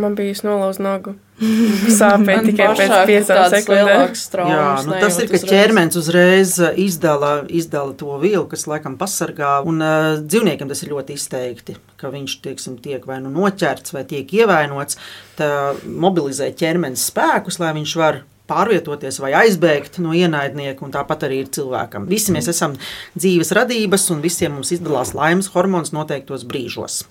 man 0.00 0.14
bija 0.16 0.32
snolauz 0.34 0.78
nagu. 0.80 1.12
Sāpēja 1.98 2.42
tikai 2.46 2.68
pēc 2.70 2.78
pašā 2.78 3.00
piecām 3.08 3.26
tādas 3.28 3.54
sekundēm. 3.58 3.88
lielākas 3.90 4.22
Jā, 4.32 4.66
nu, 4.86 4.94
tas 5.02 5.18
ir, 5.18 5.28
ka 5.28 5.36
uzreiz. 5.36 5.50
ķermenis 5.50 5.98
uzreiz 6.00 6.54
uh, 6.62 6.70
izdala, 6.80 7.32
izdala 7.52 7.92
to 7.98 8.16
vielu, 8.22 8.46
kas 8.48 8.64
laikam 8.70 8.96
pasargā. 9.00 9.52
Un 9.68 9.84
uh, 9.84 10.22
dzīvniekiem 10.22 10.70
tas 10.70 10.80
ir 10.84 10.94
ļoti 10.94 11.18
izteikti, 11.18 11.76
ka 12.00 12.12
viņš 12.14 12.38
tieksim, 12.46 12.78
tiek 12.84 13.04
vai 13.08 13.18
nu 13.24 13.32
noķerts, 13.34 13.92
vai 13.92 14.06
tiek 14.08 14.32
ievainots. 14.38 15.00
Tā 15.36 15.50
mobilizē 15.84 16.52
ķermenis 16.56 17.10
spēkus, 17.10 17.60
lai 17.60 17.74
viņš 17.76 17.96
var 18.00 18.22
pārvietoties 18.50 19.20
vai 19.22 19.32
aizbēgt 19.42 19.98
no 20.02 20.14
ienaidnieka, 20.16 20.84
un 20.84 20.94
tāpat 20.94 21.26
arī 21.28 21.42
ir 21.44 21.50
cilvēkam. 21.54 22.08
Visi 22.10 22.34
mēs 22.34 22.50
esam 22.52 22.76
dzīves 23.16 23.52
radības, 23.58 24.08
un 24.14 24.22
visiem 24.24 24.56
mums 24.58 24.72
izdalās 24.74 25.14
laimes 25.18 25.50
hormons 25.54 25.94
noteiktos 25.94 26.46
brīžos. 26.48 27.02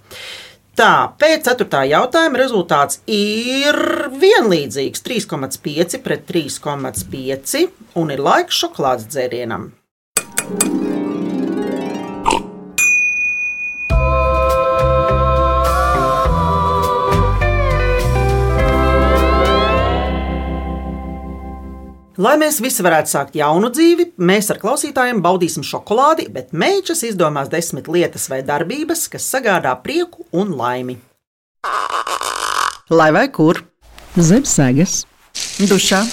Tā, 0.77 1.11
pēc 1.19 1.49
ceturtā 1.49 1.81
jautājuma 1.89 2.39
rezultāts 2.39 3.01
ir 3.11 3.75
vienlīdzīgs 4.21 5.03
3,5 5.03 5.99
pret 6.05 6.23
3,5 6.31 7.65
un 7.99 8.15
ir 8.15 8.23
laiks 8.23 8.63
šokolādes 8.63 9.11
dzērienam. 9.11 9.71
Lai 22.21 22.35
mēs 22.37 22.59
visi 22.61 22.83
varētu 22.85 23.09
sākt 23.09 23.37
jaunu 23.39 23.71
dzīvi, 23.73 24.11
mēs 24.21 24.51
ar 24.53 24.59
klausītājiem 24.61 25.23
baudīsim 25.25 25.63
šokolādi, 25.65 26.27
bet 26.29 26.51
meitas 26.53 27.01
izdomās 27.07 27.49
desmit 27.49 27.87
lietas 27.89 28.27
vai 28.29 28.43
darbības, 28.45 29.07
kas 29.09 29.25
sagādā 29.31 29.71
prieku 29.81 30.27
un 30.37 30.51
laimi. 30.59 30.99
Lai 32.93 33.09
vai 33.15 33.25
kur? 33.33 33.63
Zem 34.19 34.45
sēgas, 34.45 34.99
dušā, 35.65 36.03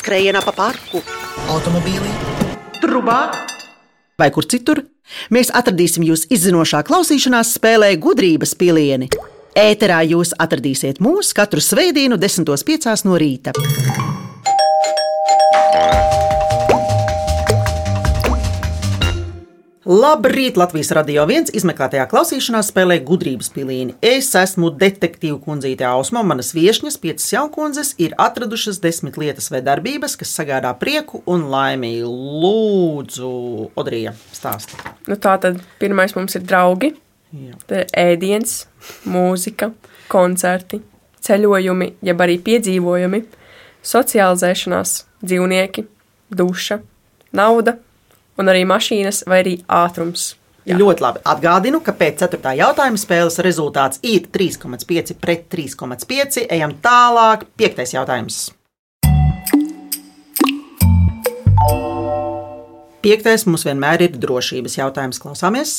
skrējienā 0.00 0.42
pa 0.42 0.56
parku, 0.56 1.04
automobīlī, 1.54 2.10
trubā 2.82 3.20
vai 4.18 4.32
kur 4.34 4.48
citur. 4.48 4.82
Mēs 5.30 5.52
atradīsim 5.54 6.08
jūs 6.08 6.26
izzinošā 6.34 6.82
klausīšanās 6.88 7.54
spēlē 7.60 7.92
gudrības 8.02 8.56
pilieni. 8.58 9.12
Ēterā 9.54 10.02
jūs 10.08 10.34
atradīsiet 10.34 10.98
mūs 11.04 11.30
katru 11.36 11.62
svētdienu, 11.62 12.18
10.5. 12.18 13.06
no 13.06 13.20
rīta. 13.20 13.54
Labrīt! 19.88 20.58
Latvijas 20.60 20.90
radio 20.92 21.22
viens 21.24 21.48
izmeklētajā 21.56 22.04
klausīšanās 22.10 22.68
spēlē 22.68 22.98
gudrības 23.08 23.48
pilīni. 23.54 23.94
Es 24.04 24.26
esmu 24.36 24.68
detektīva 24.76 25.38
kundzīte 25.40 25.86
Ausma, 25.88 26.20
manas 26.28 26.50
viesņas, 26.52 26.98
piecas 27.00 27.30
jaunkundzes, 27.32 27.94
ir 27.96 28.12
atradušas 28.20 28.82
desmit 28.84 29.16
lietas 29.16 29.48
vai 29.48 29.62
darbības, 29.64 30.18
kas 30.20 30.34
sagādā 30.36 30.74
prieku 30.76 31.22
un 31.24 31.46
laimi. 31.48 31.94
Lūdzu, 32.04 33.32
Odrija, 33.80 34.12
stāsti. 34.36 34.76
Nu, 35.08 35.16
tā 35.16 35.38
tad 35.40 35.64
pirmais 35.80 36.12
mums 36.18 36.36
ir 36.36 36.44
draugi, 36.44 36.92
Jā. 37.32 37.56
tad 37.64 37.78
ir 37.80 37.96
ēdiens, 38.04 38.58
mūzika, 39.08 39.72
koncerti, 40.12 40.82
ceļojumi, 41.24 41.94
jeb 42.04 42.28
arī 42.28 42.36
piedzīvojumi, 42.44 43.24
socializēšanās, 43.96 44.98
dzīvnieki, 45.24 45.86
duša, 46.30 46.80
nauda 47.36 47.78
un 48.38 48.50
arī 48.50 48.64
mašīnas 48.68 49.24
vai 49.28 49.42
arī 49.42 49.54
ātrums. 49.66 50.34
Jā. 50.68 50.76
Ļoti 50.76 51.00
labi. 51.00 51.22
Atgādinu, 51.24 51.80
ka 51.80 51.94
pēc 51.96 52.26
4. 52.26 52.52
jautājuma 52.58 53.00
spēles 53.00 53.38
rezultāts 53.44 54.02
ir 54.04 54.26
3,5 54.28 55.16
pret 55.16 55.46
3,5. 55.48 56.44
Ejam 56.44 56.76
tālāk. 56.84 57.46
5. 57.56 57.86
jautājums. 57.96 58.50
Piektais 63.00 63.46
mums 63.48 63.64
vienmēr 63.64 64.04
ir 64.08 64.18
drošības 64.20 64.76
jautājums. 64.82 65.22
Klausāmies! 65.22 65.78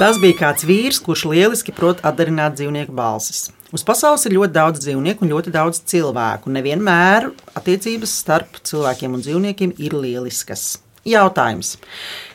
Tas 0.00 0.16
bija 0.16 0.32
kāds 0.38 0.64
vīrs, 0.64 0.96
kurš 1.04 1.26
lieliski 1.28 1.74
prot 1.76 1.98
atdarināt 2.08 2.54
dzīvnieku 2.56 2.94
balsis. 2.96 3.50
Uz 3.68 3.82
pasaules 3.84 4.22
ir 4.24 4.32
ļoti 4.32 4.54
daudz 4.54 4.80
dzīvnieku 4.80 5.26
un 5.26 5.32
ļoti 5.34 5.52
daudz 5.52 5.82
cilvēku. 5.92 6.48
Nevienmēr 6.56 7.26
attiecības 7.52 8.14
starp 8.22 8.56
cilvēkiem 8.64 9.18
un 9.18 9.20
dzīvniekiem 9.20 9.74
ir 9.76 9.98
lieliskas. 10.00 10.78
Jautājums. 11.04 11.74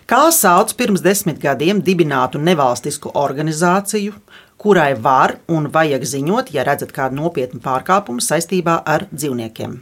Kā 0.05 0.21
sauc 0.29 0.75
pirms 0.77 1.01
desmit 1.01 1.41
gadiem 1.41 1.81
dibinātu 1.81 2.37
nevalstisku 2.37 3.09
organizāciju, 3.17 4.13
kurai 4.61 4.91
var 4.93 5.39
un 5.49 5.65
vajag 5.73 6.05
ziņot, 6.05 6.53
ja 6.53 6.69
redzat 6.69 6.93
kādu 6.93 7.17
nopietnu 7.17 7.65
pārkāpumu 7.65 8.21
saistībā 8.21 8.83
ar 8.85 9.07
dzīvniekiem? 9.09 9.79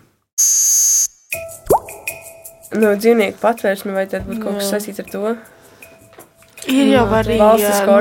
No 2.80 2.96
dzīvnieku 2.96 3.44
patvērsme 3.44 3.92
vai 3.92 4.08
tad 4.08 4.24
būtu 4.32 4.46
kaut 4.48 4.64
kas 4.64 4.72
saistīts 4.72 5.04
ar 5.04 5.12
to? 5.12 5.34
Ir 6.72 6.92
jau 6.94 7.06
arī 7.18 7.36
ā, 7.42 7.50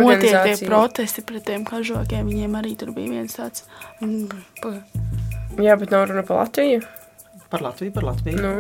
notiek 0.05 0.37
tie 0.47 0.67
protesti 0.69 1.23
pret 1.27 1.45
tiem 1.49 1.65
kažokiem. 1.67 2.27
Viņiem 2.31 2.59
arī 2.61 2.77
tur 2.79 2.93
bija 2.95 3.11
viens 3.11 3.35
tāds. 3.35 3.65
mm, 4.01 4.29
Jā, 5.63 5.77
bet 5.81 5.91
nav 5.91 6.07
runa 6.09 6.23
par 6.23 6.45
Latviju. 6.45 6.83
Par 7.51 7.61
Latviju, 7.65 7.93
par 7.93 8.07
Latviju. 8.09 8.39
Nu, 8.41 8.53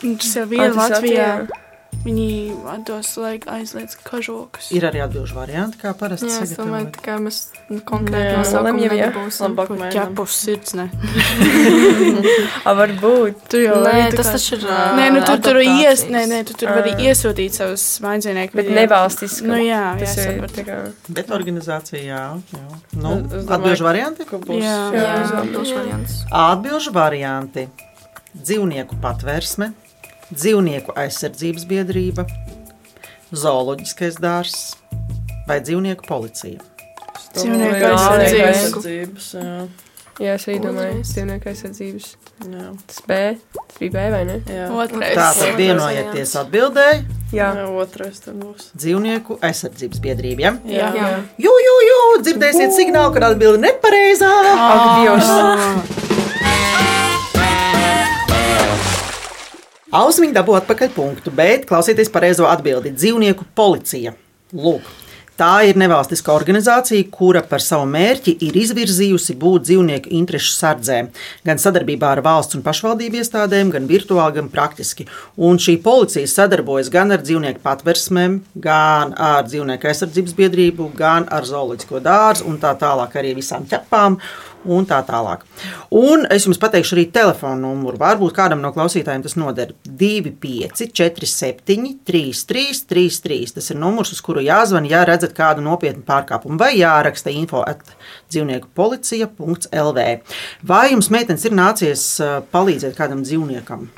Tas 0.00 0.32
jau 0.36 0.46
bija 0.48 0.70
tas 0.72 0.76
Latvijā. 0.80 1.26
Latvijā. 1.44 1.59
Viņi 2.00 2.54
atdos 2.72 3.10
laik 3.20 3.44
aizliedz 3.52 3.92
kažokus. 4.00 4.70
Ir 4.72 4.86
arī 4.88 5.02
atbildžu 5.04 5.36
varianti, 5.36 5.76
kā 5.82 5.90
parasti. 5.96 6.30
Jā, 6.30 6.46
es 6.46 6.54
domāju, 6.56 6.88
kā 7.04 7.18
mēs 7.20 7.40
konkrēti 7.88 8.54
lemjam, 8.64 8.94
jā. 8.96 9.08
nebūsim. 9.10 9.44
Labāk 9.44 9.72
mēģinām. 9.74 10.14
ķepus 10.14 10.38
sirds, 10.46 10.76
ne? 10.78 10.86
a, 12.68 12.74
varbūt. 12.78 13.44
Tu 13.52 13.60
jau 13.66 13.76
Nē, 13.84 14.06
tā 14.14 14.22
tas 14.22 14.32
taču 14.32 14.56
ir. 14.56 14.64
Nē, 14.96 15.10
nu 15.12 15.20
tu 15.28 15.36
tur 15.44 15.60
ies, 15.60 16.06
nē, 16.08 16.24
nē, 16.30 16.40
tu 16.48 16.56
tur 16.62 16.72
vari 16.78 16.96
iesūtīt 17.04 17.60
savus 17.60 17.84
maidzīniekus. 18.06 18.56
Bet 18.62 18.72
nevalstiski. 18.80 19.50
Nu 19.50 19.60
jā, 19.60 19.84
jā, 20.00 20.06
tas 20.06 20.16
ir 20.24 20.64
kā. 20.70 20.80
Bet 21.12 21.36
organizācija, 21.36 22.00
jā. 22.00 22.24
jā. 22.56 22.80
Nu, 22.96 23.18
atbildžu 23.44 23.84
varianti? 23.90 24.24
Ka 24.30 24.40
būs 24.40 24.64
Jā. 24.64 24.80
Jā, 24.94 25.04
Jā, 25.04 25.20
atbildes 25.42 25.76
variants. 25.76 26.16
Atbilžu 26.30 26.96
varianti- 26.96 27.68
dzīvnieku 28.46 28.98
patvērsme, 29.02 29.72
dzīvnieku 30.34 30.94
aizsardzības 30.98 31.66
biedrība, 31.70 32.24
zooloģiskais 33.32 34.18
dārzs 34.22 34.74
vai 35.48 35.60
dzīvnieku 35.64 36.06
policija. 36.08 36.60
Dzīvnieku 37.36 37.92
aizsardzības. 37.92 39.30
Jā, 39.38 39.60
Jā, 40.20 40.34
es 40.36 40.42
arī 40.50 40.58
domāju, 40.60 40.98
dzīvnieku 41.06 41.48
aizsardzības. 41.48 42.08
jā, 42.44 42.64
Tas 42.90 42.98
B, 43.08 43.16
tas 43.56 43.78
bija 43.80 43.92
B 43.94 44.02
vai 44.12 44.24
ne? 44.28 44.34
jā. 44.52 44.66
Otrais. 44.82 45.14
Tā 45.16 45.28
tad 45.38 45.54
vienojieties 45.56 46.34
atbildēji 46.42 46.98
Jā. 47.32 47.46
jā 47.56 47.64
otrais 47.80 48.20
tad 48.20 48.34
būs.- 48.42 48.66
dzīvnieku 48.82 49.38
aizsardzības 49.40 50.02
biedrība. 50.04 50.40
Ja? 50.44 50.52
Jā, 50.66 50.90
Jā. 50.98 51.08
Jū, 51.38 51.54
jū, 51.68 51.76
jū, 51.88 52.02
dzirdēsiet 52.26 52.76
signālu, 52.76 53.14
kad 53.14 53.30
atbildi 53.30 53.64
nepareizā. 53.64 54.34
Ak, 54.52 54.84
Dievs! 55.00 55.99
Ausmiņa 59.90 60.36
dabū 60.36 60.54
atpakaļ 60.54 60.90
punktu, 60.94 61.32
bet 61.34 61.64
klausieties 61.66 62.12
pareizo 62.14 62.44
atbildi- 62.46 62.92
dzīvnieku 63.00 63.48
policija. 63.58 64.12
Lūk. 64.54 64.86
Tā 65.40 65.64
ir 65.64 65.78
nevalstiska 65.80 66.34
organizācija, 66.36 67.06
kura 67.10 67.40
par 67.42 67.62
savu 67.64 67.86
mērķi 67.88 68.34
ir 68.44 68.58
izvirzījusi 68.60 69.34
būt 69.40 69.64
dzīvnieku 69.64 70.12
interesu 70.12 70.52
sardzē, 70.52 70.98
gan 71.46 71.56
sadarbībā 71.56 72.10
ar 72.12 72.20
valsts 72.20 72.54
un 72.54 72.62
pašvaldību 72.62 73.18
iestādēm, 73.22 73.70
gan 73.72 73.88
virtuāli, 73.88 74.34
gan 74.34 74.50
praktiski. 74.52 75.06
Un 75.36 75.56
šī 75.56 75.78
policija 75.82 76.28
sadarbojas 76.28 76.92
gan 76.92 77.10
ar 77.10 77.24
dzīvnieku 77.24 77.58
patversmēm, 77.64 78.40
gan 78.54 79.14
ar 79.16 79.48
dzīvnieku 79.48 79.90
aizsardzības 79.90 80.36
biedrību, 80.36 80.92
gan 80.94 81.26
ar 81.32 81.42
zooloģisko 81.42 82.04
dārzu 82.04 82.46
un 82.46 82.60
tā 82.60 82.76
tālāk 82.78 83.16
arī 83.16 83.34
visām 83.40 83.64
ķepām. 83.64 84.20
Un 84.68 84.84
tā 84.84 84.98
tālāk. 85.08 85.46
Un 85.96 86.26
es 86.28 86.44
jums 86.44 86.58
pateikšu 86.60 86.92
arī 86.96 87.06
telefonu 87.14 87.70
numuru. 87.70 87.96
Varbūt 88.00 88.34
kādam 88.36 88.60
no 88.60 88.72
klausītājiem 88.74 89.22
tas 89.24 89.36
noder 89.40 89.72
25, 89.88 90.90
47, 90.92 91.62
33, 92.04 92.82
33. 92.90 93.54
Tas 93.56 93.72
ir 93.72 93.80
numurs, 93.80 94.12
uz 94.12 94.20
kuru 94.24 94.44
jāzvan, 94.44 94.88
ja 94.90 95.00
redzat 95.08 95.32
kādu 95.36 95.64
nopietnu 95.64 96.04
pārkāpumu, 96.04 96.60
vai 96.60 96.74
jāraksta 96.76 97.32
info 97.32 97.64
at 97.64 97.94
dzīvnieku 98.28 98.68
policija.lv. 98.76 100.06
Vai 100.68 100.84
jums, 100.92 101.08
meitenes, 101.14 101.48
ir 101.48 101.56
nācies 101.56 102.04
ā, 102.20 102.30
palīdzēt 102.52 102.98
kādam 103.00 103.24
dzīvniekam? 103.24 103.88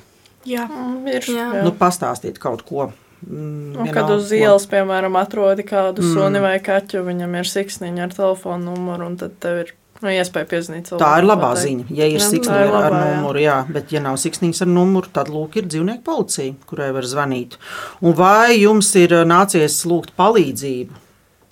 Jā. 0.46 0.68
Mm, 0.70 1.06
ir. 1.10 1.26
Jā. 1.26 1.50
Nu, 1.62 1.74
pastāstīt 1.74 2.38
kaut 2.42 2.62
ko. 2.68 2.92
Mm, 3.22 3.76
Un, 3.78 3.90
kad 3.94 4.10
uz 4.10 4.30
ielas, 4.34 4.64
piemēram, 4.70 5.14
atrodi 5.18 5.66
kādu 5.66 6.02
mm. 6.02 6.14
suni 6.14 6.42
vai 6.42 6.56
kaķu, 6.62 7.04
viņam 7.06 7.38
ir 7.38 7.50
siksniņa 7.50 8.08
ar 8.08 8.16
telefonu 8.16 8.72
numuru, 8.72 9.10
un 9.10 9.18
tad 9.20 9.36
tev 9.42 9.60
ir 9.62 9.70
nu, 10.02 10.10
iespēja 10.12 10.48
piezvanīt 10.50 10.88
cilvēkam. 10.90 11.02
Tā 11.06 11.10
ir 11.22 11.26
labā 11.28 11.50
pateikt. 11.52 11.66
ziņa. 11.68 11.84
Ja 11.98 12.06
ir 12.10 12.18
Jā, 12.18 12.22
tā 12.24 12.30
siksniņa 12.32 12.60
ir 12.60 12.68
ar, 12.68 12.74
ar 12.74 12.92
labā, 12.92 13.02
jā. 13.06 13.16
numuru, 13.20 13.42
jā, 13.42 13.56
bet 13.76 13.92
ja 13.94 14.00
nav 14.04 14.18
siksniņas 14.22 14.62
ar 14.66 14.70
numuru, 14.72 15.12
tad 15.14 15.30
lūk, 15.32 15.56
ir 15.62 15.68
dzīvnieku 15.70 16.02
policija, 16.06 16.54
kurai 16.70 16.90
var 16.96 17.06
zvanīt. 17.08 17.58
Un 18.02 18.16
vai 18.18 18.56
jums 18.58 18.90
ir 19.00 19.14
nācies 19.30 19.80
lūgt 19.88 20.14
palīdzību 20.18 21.00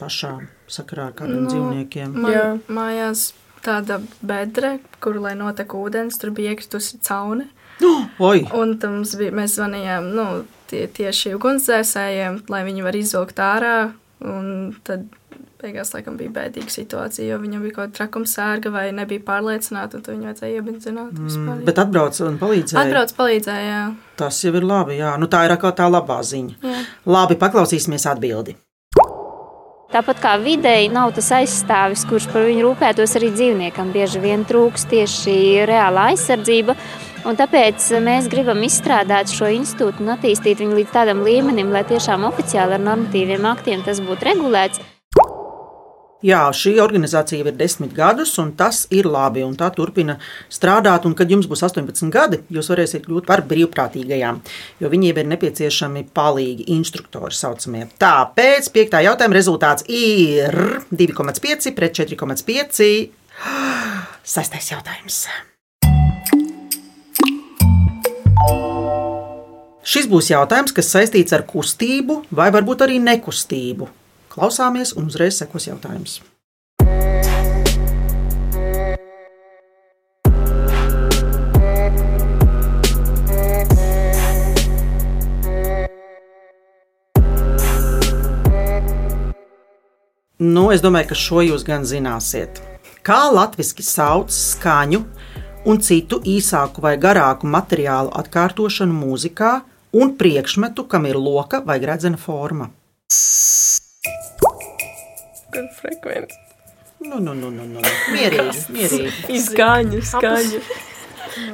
pašām 0.01 0.49
sakarā 0.71 1.11
ar 1.11 1.15
kādiem 1.19 1.41
Nu, 1.41 1.47
no, 1.47 1.51
dzīvniekiem? 1.55 2.13
Man 2.17 2.33
Jā. 2.33 2.45
mājās 2.73 3.31
tāda 3.65 4.01
bedre, 4.25 4.79
kur, 5.05 5.19
lai 5.21 5.35
notek 5.37 5.75
ūdens, 5.77 6.17
tur 6.21 6.31
bija 6.37 6.55
iekritusi 6.55 7.01
caune. 7.05 7.49
Oi, 8.21 8.43
Un 8.53 8.75
tam 8.81 8.99
mums 8.99 9.15
bija, 9.17 9.33
mēs 9.33 9.55
zvanījām 9.57 10.11
nu, 10.17 10.25
tie, 10.69 10.83
tieši 10.93 11.33
ugunsdzēsējiem, 11.39 12.43
lai 12.53 12.61
viņi 12.67 12.85
var 12.85 12.97
izvilkt 12.99 13.41
ārā. 13.41 13.77
Un 14.21 14.75
tad 14.85 15.07
beigās 15.63 15.93
laikam 15.95 16.17
bija 16.21 16.33
bēdīga 16.39 16.73
situācija, 16.73 17.27
jo 17.33 17.39
viņam 17.43 17.67
bija 17.67 17.77
kaut 17.77 17.85
kāda 17.91 17.97
trakuma 18.01 18.31
sērga 18.31 18.73
vai 18.75 18.87
nebija 18.97 19.25
pārliecināta, 19.27 19.99
un 19.99 20.07
tad 20.07 20.15
viņu 20.15 20.29
vajadzēja 20.31 20.63
iebindzināt. 20.63 21.13
mm, 21.21 21.61
bet 21.69 21.79
atbrauc 21.85 22.21
un 22.27 22.39
palīdzēja. 22.41 22.87
Atbrauc 22.87 23.15
palīdzēja, 23.19 23.69
jā. 23.75 23.85
Tas 24.17 24.41
jau 24.45 24.55
ir 24.57 24.67
labi. 24.67 24.99
Jā. 25.01 25.15
Nu, 25.21 25.29
tā 25.31 25.45
ir 25.47 25.57
atkal 25.57 25.73
tā 25.77 25.91
labā 25.91 26.21
ziņa. 26.25 26.59
jā. 26.63 26.83
Labi, 27.07 27.37
paklausīsimies 27.41 28.07
atbildi. 28.11 28.57
Tāpat 29.91 30.21
kā 30.23 30.37
vidēji 30.39 30.91
nav 30.95 31.11
tas 31.17 31.33
aizstāvis, 31.35 32.05
kurš 32.07 32.29
par 32.31 32.45
viņu 32.47 32.63
rūpētos 32.63 33.17
arī 33.19 33.33
dzīvniekam, 33.35 33.89
bieži 33.91 34.21
vien 34.23 34.45
trūks 34.47 34.85
tieši 34.87 35.67
reāla 35.67 36.13
aizsardzība. 36.13 36.77
Un 37.27 37.37
tāpēc 37.37 37.89
mēs 38.01 38.31
gribam 38.33 38.63
izstrādāt 38.65 39.29
šo 39.35 39.51
institūtu 39.53 40.01
un 40.01 40.15
attīstīt 40.15 40.63
viņu 40.63 40.79
līdz 40.79 40.95
tādam 40.95 41.25
līmenim, 41.27 41.69
lai 41.75 41.83
tiešām 41.91 42.23
oficiāli 42.31 42.79
ar 42.79 42.85
normatīviem 42.87 43.45
aktiem 43.51 43.83
tas 43.85 43.99
būtu 44.01 44.31
regulēts. 44.31 44.81
Jā, 46.21 46.43
šī 46.53 46.75
organizācija 46.85 47.41
jau 47.41 47.49
ir 47.49 47.57
desmit 47.57 47.95
gadus, 47.97 48.35
un 48.43 48.51
tas 48.53 48.83
ir 48.93 49.07
labi. 49.09 49.41
Tā 49.57 49.71
turpina 49.73 50.19
strādāt. 50.53 51.07
Un, 51.09 51.15
kad 51.17 51.31
jums 51.33 51.49
būs 51.49 51.63
18 51.65 52.13
gadi, 52.13 52.43
jūs 52.53 52.69
varēsiet 52.69 53.07
kļūt 53.07 53.25
par 53.29 53.41
brīvprātīgajām, 53.49 54.43
jo 54.85 54.91
viņiem 54.93 55.23
ir 55.23 55.31
nepieciešami 55.33 56.05
palīgi 56.13 56.67
instruktori. 56.77 57.33
Saucamie. 57.33 57.87
Tāpēc 58.01 58.69
piektā 58.75 59.01
jautājuma 59.07 59.39
rezultāts 59.39 59.87
ir 59.89 60.53
2,5 60.93 61.73
pret 61.79 61.97
4,5. 62.03 62.91
Sastais 64.35 64.69
jautājums. 64.75 65.23
Šis 69.91 70.05
būs 70.11 70.29
jautājums, 70.35 70.77
kas 70.77 70.93
saistīts 70.93 71.33
ar 71.33 71.47
kustību 71.49 72.21
vai 72.37 72.51
varbūt 72.53 72.85
arī 72.85 73.01
nekustību. 73.01 73.89
Klausāmies, 74.31 74.93
un 74.95 75.09
uzreiz 75.11 75.41
sekos 75.41 75.67
jautājums. 75.67 76.21
Nu, 90.41 90.71
es 90.71 90.81
domāju, 90.81 91.11
ka 91.11 91.19
šo 91.19 91.43
jūs 91.45 91.67
gan 91.67 91.83
zināsiet. 91.83 92.63
Kā 93.03 93.27
latviešu 93.35 93.83
sauc 93.83 94.31
skaņu 94.31 95.03
un 95.67 95.83
citu 95.83 96.23
īsāku 96.23 96.87
vai 96.87 96.95
garāku 97.03 97.51
materiālu 97.51 98.15
atkārtošanu 98.23 98.95
mūzikā 98.95 99.57
un 99.99 100.15
priekšmetu, 100.17 100.87
kam 100.87 101.11
ir 101.11 101.19
loka 101.19 101.65
vai 101.67 101.83
gredzena 101.83 102.17
forma? 102.17 102.71
Kur 105.51 105.69
frekvents? 105.77 106.39
Nu, 107.01 107.19
nu, 107.19 107.33
nu, 107.33 107.49
nu, 107.51 107.65
nu. 107.65 107.81
Mierīgi, 108.13 108.67
mierīgi. 108.77 109.39
Skaņu, 109.47 110.03
skaņu. 110.05 110.61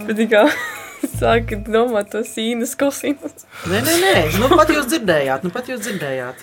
Bet 0.09 0.23
kā 0.33 0.43
sāka 1.21 1.61
domāt 1.69 2.11
to 2.15 2.25
sīnas 2.27 2.75
kosinus. 2.79 3.47
Nē, 3.71 3.83
nē, 3.87 3.95
nē. 4.03 4.15
Nu, 4.43 4.51
pat 4.53 4.73
jūs 4.75 4.89
dzirdējāt, 4.91 5.47
nu, 5.47 5.53
pat 5.55 5.71
jūs 5.71 5.85
dzirdējāt. 5.87 6.43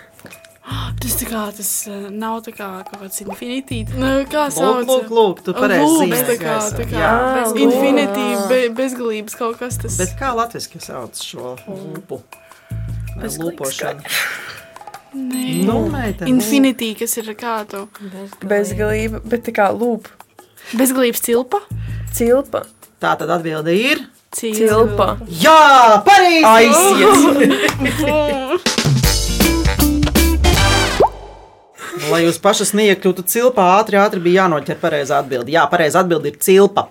Tas 1.04 1.18
tā 1.20 1.28
kā 1.28 1.42
tas 1.52 1.72
eh, 1.92 2.06
nav 2.16 2.38
tā 2.46 2.54
kā 2.56 2.68
kaut 2.88 3.02
kāds 3.02 3.20
infinitīvs. 3.26 3.98
Nu, 4.00 4.12
kā 4.32 4.46
sauc? 4.56 4.86
lūk, 4.88 5.12
lūk, 5.12 5.42
tu 5.44 5.56
pareizi 5.58 5.98
zīmē 6.00 6.22
tā 6.30 6.38
kā, 6.39 6.54
tā 6.78 6.88
kā 6.88 7.02
Jā. 7.02 7.12
lūk. 7.50 7.60
infinitīva, 7.66 8.46
be, 8.48 8.62
bezgalības 8.78 9.36
kaut 9.42 9.60
kas 9.60 9.82
tas. 9.84 10.00
Bet 10.00 10.16
kā 10.20 10.32
latviešu 10.38 10.80
sauc 10.88 11.20
šo 11.20 11.58
Bezgalīgs 13.20 13.38
lūpošanu? 13.44 14.16
Nē, 15.13 15.65
Nu, 15.67 15.88
meitene. 15.93 16.30
Infinity, 16.32 16.93
kas 16.97 17.17
ir 17.21 17.28
kādu 17.38 17.86
Bezgalība, 18.41 19.21
bet 19.23 19.43
tā 19.47 19.54
kā 19.54 19.69
lūpa. 19.71 20.10
bezgalības 20.73 21.21
cilpa. 21.21 21.60
Cilpa. 22.13 22.63
Tā 22.99 23.15
tad 23.19 23.30
atbilde 23.30 23.73
ir. 23.76 24.02
Cilpa. 24.34 25.17
Jā, 25.30 26.02
pareizi! 26.08 26.45
Aiziet! 26.49 27.54
Lai 32.12 32.23
jūs 32.26 32.39
pašas 32.41 32.73
neiekļūtu 32.76 33.23
cilpā, 33.30 33.63
ātri, 33.80 33.97
ātri 34.02 34.19
bija 34.23 34.43
jānoķer 34.43 34.78
pareizā 34.82 35.19
atbilde. 35.21 35.54
Jā, 35.54 35.63
pareizā 35.71 36.02
atbilde 36.04 36.32
ir 36.34 36.38
cilpa. 36.41 36.88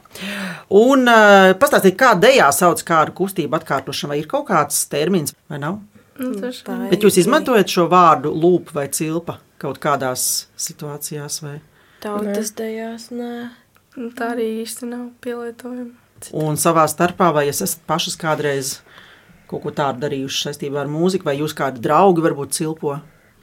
Un 0.72 1.04
uh, 1.10 1.50
pastāstiet, 1.60 1.96
kā 2.00 2.14
dejā 2.18 2.46
sauc 2.54 2.80
kādu 2.86 3.12
kustību 3.18 3.58
atkārtošanu, 3.58 4.12
vai 4.14 4.20
ir 4.22 4.28
kaut 4.30 4.46
kāds 4.48 4.78
termins, 4.92 5.34
vai 5.50 5.58
nav? 5.62 5.80
Nu, 6.22 6.32
ir. 6.38 6.88
Bet 6.92 7.02
jūs 7.02 7.18
izmantojat 7.22 7.72
šo 7.72 7.88
vārdu 7.90 8.30
lūpa 8.34 8.76
vai 8.80 8.86
cilpa 8.94 9.40
kaut 9.62 9.78
kādās 9.82 10.46
situācijās, 10.58 11.40
vai? 11.44 11.56
Tautas 12.02 12.54
dejās, 12.58 13.10
nē. 13.14 13.32
Nu, 13.98 14.08
Tā 14.16 14.32
arī 14.32 14.48
īsti 14.62 14.88
nav 14.88 15.10
pielietojama. 15.22 15.92
Un 16.38 16.56
savā 16.60 16.86
starpā, 16.90 17.32
vai 17.34 17.48
jūs 17.48 17.60
esat 17.66 17.82
pašas 17.88 18.16
kādreiz 18.18 18.76
kaut 19.50 19.64
ko 19.66 19.72
tādu 19.74 20.04
darījuši 20.06 20.46
saistībā 20.46 20.80
ar 20.84 20.90
mūziku, 20.90 21.26
vai 21.28 21.36
jūs 21.40 21.54
kādi 21.56 21.82
draugi 21.84 22.24
varbūt 22.24 22.56
cilpo? 22.56 22.96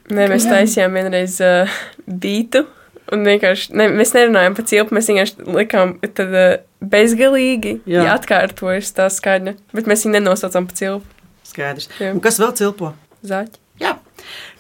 Nē, 0.10 0.26
mēs 0.32 0.48
taisījām 0.50 0.96
vienreiz 0.98 1.38
uh, 1.46 1.80
bītu. 2.08 2.66
Un 3.14 3.26
vienkārši 3.26 3.74
ne, 3.78 3.88
mēs 3.94 4.14
nerunājām 4.14 4.56
par 4.58 4.66
cilpu, 4.70 4.96
mēs 4.98 5.10
vienkārši 5.12 5.46
likām, 5.54 5.96
tad 6.18 6.34
uh, 6.34 6.50
bezgalīgi 6.82 7.80
Jā. 7.90 8.08
ja 8.08 8.18
atkārtojas 8.18 8.92
tā 8.98 9.10
skaņa. 9.14 9.56
Bet 9.76 9.90
mēs 9.90 10.06
viņu 10.06 10.18
nenosaucām 10.18 10.70
par 10.70 10.78
cilpu. 10.82 11.19
Skaidrs. 11.50 11.90
Jā. 12.00 12.14
Un 12.14 12.24
kas 12.24 12.40
vēl 12.42 12.56
cilpo? 12.60 12.94
Zaķi. 13.26 13.62
Jā. 13.82 13.98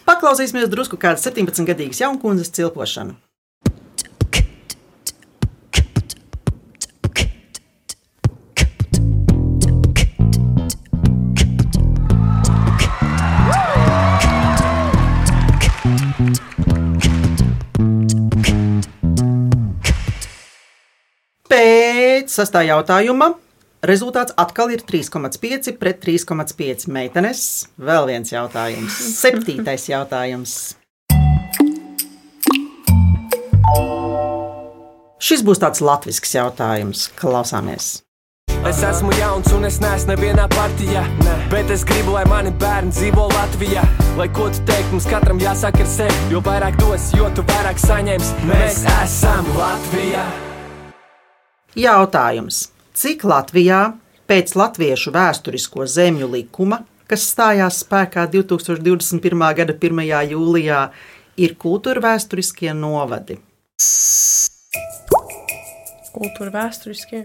Paklausīsimies 0.10 0.70
drusku 0.72 0.98
kādas 1.00 1.26
17-gadīgas 1.28 2.02
jaunkundzes 2.02 2.54
cilpošanu. 2.56 3.18
Pēc 21.50 22.34
sastā 22.34 22.62
jautājuma 22.66 23.34
rezultāts 23.84 24.36
atkal 24.38 24.74
ir 24.74 24.84
3,5 24.84 25.78
pret 25.80 26.02
3,5 26.04 26.90
meitenes. 26.92 27.70
Vēl 27.80 28.10
viens 28.10 28.34
jautājums. 28.34 29.00
Septītais 29.20 29.90
jautājums. 29.92 30.58
Šis 35.20 35.42
būs 35.46 35.60
tāds 35.62 35.82
latvisks 35.84 36.32
jautājums. 36.34 37.10
Klausāmies! 37.20 38.00
Es 38.68 38.82
esmu 38.84 39.14
jauns 39.16 39.52
un 39.56 39.64
es 39.68 39.78
neesmu 39.80 40.12
nevienā 40.14 40.48
partijā. 40.52 41.04
Ne. 41.24 41.36
Bet 41.52 41.70
es 41.72 41.86
gribu, 41.88 42.12
lai 42.18 42.26
mani 42.28 42.52
bērni 42.60 42.92
dzīvo 42.92 43.28
Latvijā. 43.32 43.86
Lai 44.18 44.28
ko 44.36 44.50
tu 44.52 44.64
teikt, 44.68 44.90
mums 44.92 45.08
katram 45.08 45.40
jāsaka 45.40 45.86
ar 45.86 45.92
sevi. 45.92 46.26
Jo 46.34 46.42
vairāk 46.44 46.76
dos, 46.82 47.12
jo 47.16 47.30
tu 47.36 47.46
vairāk 47.48 47.80
saņemsi. 47.80 48.50
Mēs 48.50 48.82
esam 48.98 49.48
Latvijā. 49.56 50.26
Jautājums. 51.80 52.66
Cik 53.00 53.22
Latvijā 53.24 53.94
pēc 54.28 54.58
latviešu 54.60 55.14
vēsturisko 55.16 55.86
zemju 55.88 56.28
likuma, 56.34 56.82
kas 57.08 57.30
stājās 57.32 57.78
spēkā 57.86 58.26
2021. 58.34 59.44
gada 59.56 59.72
1. 59.72 60.02
jūlijā, 60.34 60.80
ir 61.40 61.54
kultūra 61.64 62.04
vēsturiskie 62.04 62.74
novadi? 62.76 63.38
Kultūra 66.12 66.52
vēsturiskie. 66.58 67.22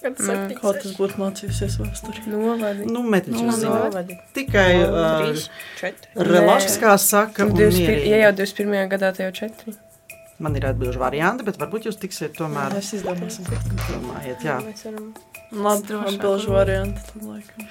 Kā 0.00 0.10
tas 0.10 0.96
būtu 0.98 1.20
mācījusies 1.22 1.76
vēsturē? 1.78 2.24
Novadi. 2.34 2.88
Nu, 2.90 3.04
zina. 3.30 3.76
novadi. 3.76 4.18
Tikai 4.34 4.72
uh, 4.88 5.46
četri. 5.78 6.10
Relāšskā 6.32 6.96
saka, 6.98 7.46
Nu, 7.46 7.54
un 7.54 7.62
21, 7.62 7.78
mierīgi. 7.78 8.10
ja 8.10 8.20
jau 8.24 8.34
21. 8.42 8.90
gadā, 8.90 9.12
tad 9.14 9.28
jau 9.28 9.30
četri. 9.38 9.76
Man 10.42 10.56
ir 10.58 10.66
atbildīgi 10.70 11.00
varianti, 11.00 11.46
bet 11.46 11.58
varbūt 11.60 11.88
jūs 11.88 11.98
tiksiet 12.00 12.36
tomēr. 12.38 12.74
Mēs 12.76 12.92
izdomāsim. 12.98 13.46
Domājiet, 13.86 14.44
jā. 14.46 14.58
Mēs 14.64 14.84
varam. 14.88 15.10
Labi, 15.50 15.96
atbilžu 16.12 16.54
variantu. 16.54 17.04
Tad 17.08 17.26
laikam. 17.26 17.70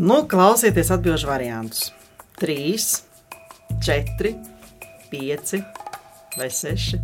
Nu, 0.00 0.22
klausieties 0.28 0.92
atbildžu 0.94 1.28
variantus. 1.28 1.90
3, 2.40 2.86
4, 3.84 4.32
5 5.12 5.52
vai 6.38 6.48
6. 6.48 6.96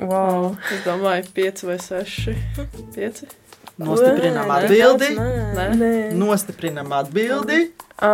Wow. 0.00 0.54
Es 0.72 0.86
domāju, 0.86 1.28
5 1.36 1.66
vai 1.68 1.78
6. 1.84 2.32
5. 2.96 3.22
Nostiprinām 3.80 4.50
atbildi. 4.56 5.12
Nē, 5.16 5.68
nē. 5.76 5.92
Nostiprinām 6.16 6.90
atbildi. 6.96 7.60
Ā, 8.00 8.10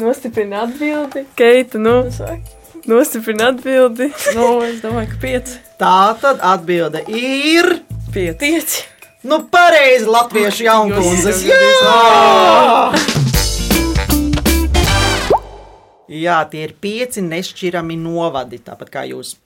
Nostiprina 0.00 0.64
atbildi. 0.64 1.26
Keita, 1.36 1.78
nu. 1.78 2.02
Nostiprina 2.90 3.52
atbildi. 3.52 4.08
Nu, 4.34 4.46
es 4.66 4.80
domāju, 4.82 5.12
ka 5.12 5.18
5. 5.22 5.50
Tā 5.78 5.98
tad 6.18 6.40
atbilde 6.42 7.04
ir. 7.06 7.68
5. 8.10 8.34
5. 8.42 8.74
Nu, 9.30 9.38
pareizi 9.52 10.10
latviešu 10.10 10.66
jaunkundzes. 10.66 11.44
Jā! 11.46 11.94
Jā, 16.10 16.40
tie 16.50 16.64
ir 16.66 16.74
pieci 16.82 17.22
nešķirami 17.22 17.94
novadi, 18.02 18.58
tāpat 18.66 18.90
kā 18.90 19.06
jūs. 19.06 19.36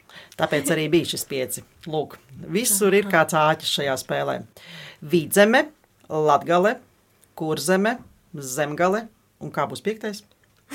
Tāpēc 0.40 0.72
arī 0.72 0.88
bija 0.94 1.12
šis 1.12 1.28
pieci. 1.28 1.60
Lūk, 1.84 2.16
visur 2.48 2.96
ir 2.96 3.12
kāds 3.12 3.36
āķis 3.36 3.76
šajā 3.76 3.98
spēlē. 4.00 4.40
Vidzeme, 5.04 5.66
latgale, 6.08 6.78
kurzeme, 7.36 7.98
zemgale 8.32 9.04
un 9.44 9.52
kā 9.52 9.68
būs 9.68 9.84
piektais? 9.84 10.24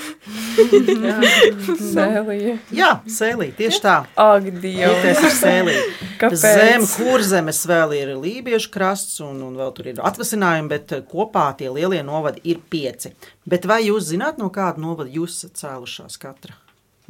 Sēlija. 1.94 2.54
Jā, 2.74 2.90
sēlī, 3.10 3.50
tieši 3.56 3.80
tā. 3.84 3.96
Ak, 4.20 4.46
Dievs. 4.62 5.22
ir 5.24 5.34
sēlī. 5.36 5.76
Kāpēc? 6.20 6.42
Zem 6.42 6.86
kurzemes 6.92 7.62
vēl 7.68 7.94
ir 7.96 8.12
lībiešu 8.20 8.72
krasts, 8.74 9.20
un, 9.24 9.40
un 9.46 9.56
vēl 9.60 9.72
tur 9.76 9.90
ir 9.92 10.02
atvasinājumi, 10.10 10.70
bet 10.70 10.94
eh, 10.96 11.02
kopā 11.08 11.46
tie 11.58 11.70
lielie 11.72 12.02
novadi 12.06 12.42
ir 12.52 12.60
pieci. 12.72 13.14
Bet 13.48 13.68
vai 13.70 13.82
jūs 13.86 14.10
zināt, 14.12 14.40
no 14.40 14.50
kāda 14.54 14.82
novada 14.82 15.10
jūs 15.12 15.38
esat 15.38 15.64
cēlušās 15.64 16.20
katra? 16.20 16.56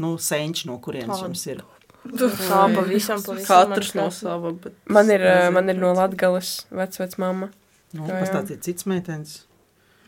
Nu, 0.01 0.15
senči, 0.23 0.69
no 0.71 0.79
kurienes 0.83 1.21
jums 1.25 1.45
ir? 1.51 1.63
Tā 2.01 2.65
pavisam, 2.73 3.21
pavisam. 3.21 3.45
Katrs 3.45 3.93
no 3.99 4.09
sava. 4.15 4.55
Bet 4.57 4.79
Man 4.89 5.11
ir, 5.13 5.27
man 5.53 5.69
ir 5.69 5.77
no 5.81 5.93
Latgales 5.97 6.63
vecvec 6.73 7.19
mamma. 7.21 7.51
Nu, 7.93 8.07
pastāstiet 8.07 8.63
cits 8.65 8.87
meitenes. 8.89 9.41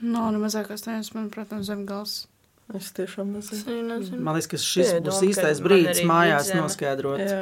Nav 0.03 0.31
no, 0.31 0.39
nemazākās 0.39 0.83
tādas, 0.83 1.13
manuprāt, 1.15 1.53
no 1.55 1.63
zemgals. 1.67 2.25
Es 2.71 2.93
tiešām 2.97 3.35
nezinu. 3.35 4.21
Man 4.23 4.39
liekas, 4.39 4.49
ka 4.49 4.57
šis 4.61 4.95
Piedomā, 4.95 5.05
būs 5.11 5.19
ka 5.21 5.27
īstais 5.29 5.59
brīdis 5.65 6.03
mājās 6.09 6.47
vidzeme. 6.49 6.63
noskaidrot. 6.63 7.21
Jā. 7.21 7.41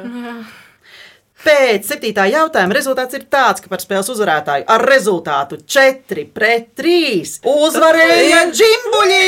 Pēc 1.41 1.87
septītā 1.89 2.27
jautājuma 2.29 2.75
rezultāts 2.77 3.15
ir 3.17 3.23
tāds, 3.31 3.63
ka 3.63 3.71
par 3.71 3.81
spēles 3.81 4.11
uzvarētāju 4.13 4.67
ar 4.69 4.81
rezultātu 4.85 5.57
4 5.65 6.27
pret 6.35 6.73
3 6.77 7.39
uzvarēja 7.49 8.43
Džimbuļi! 8.57 9.25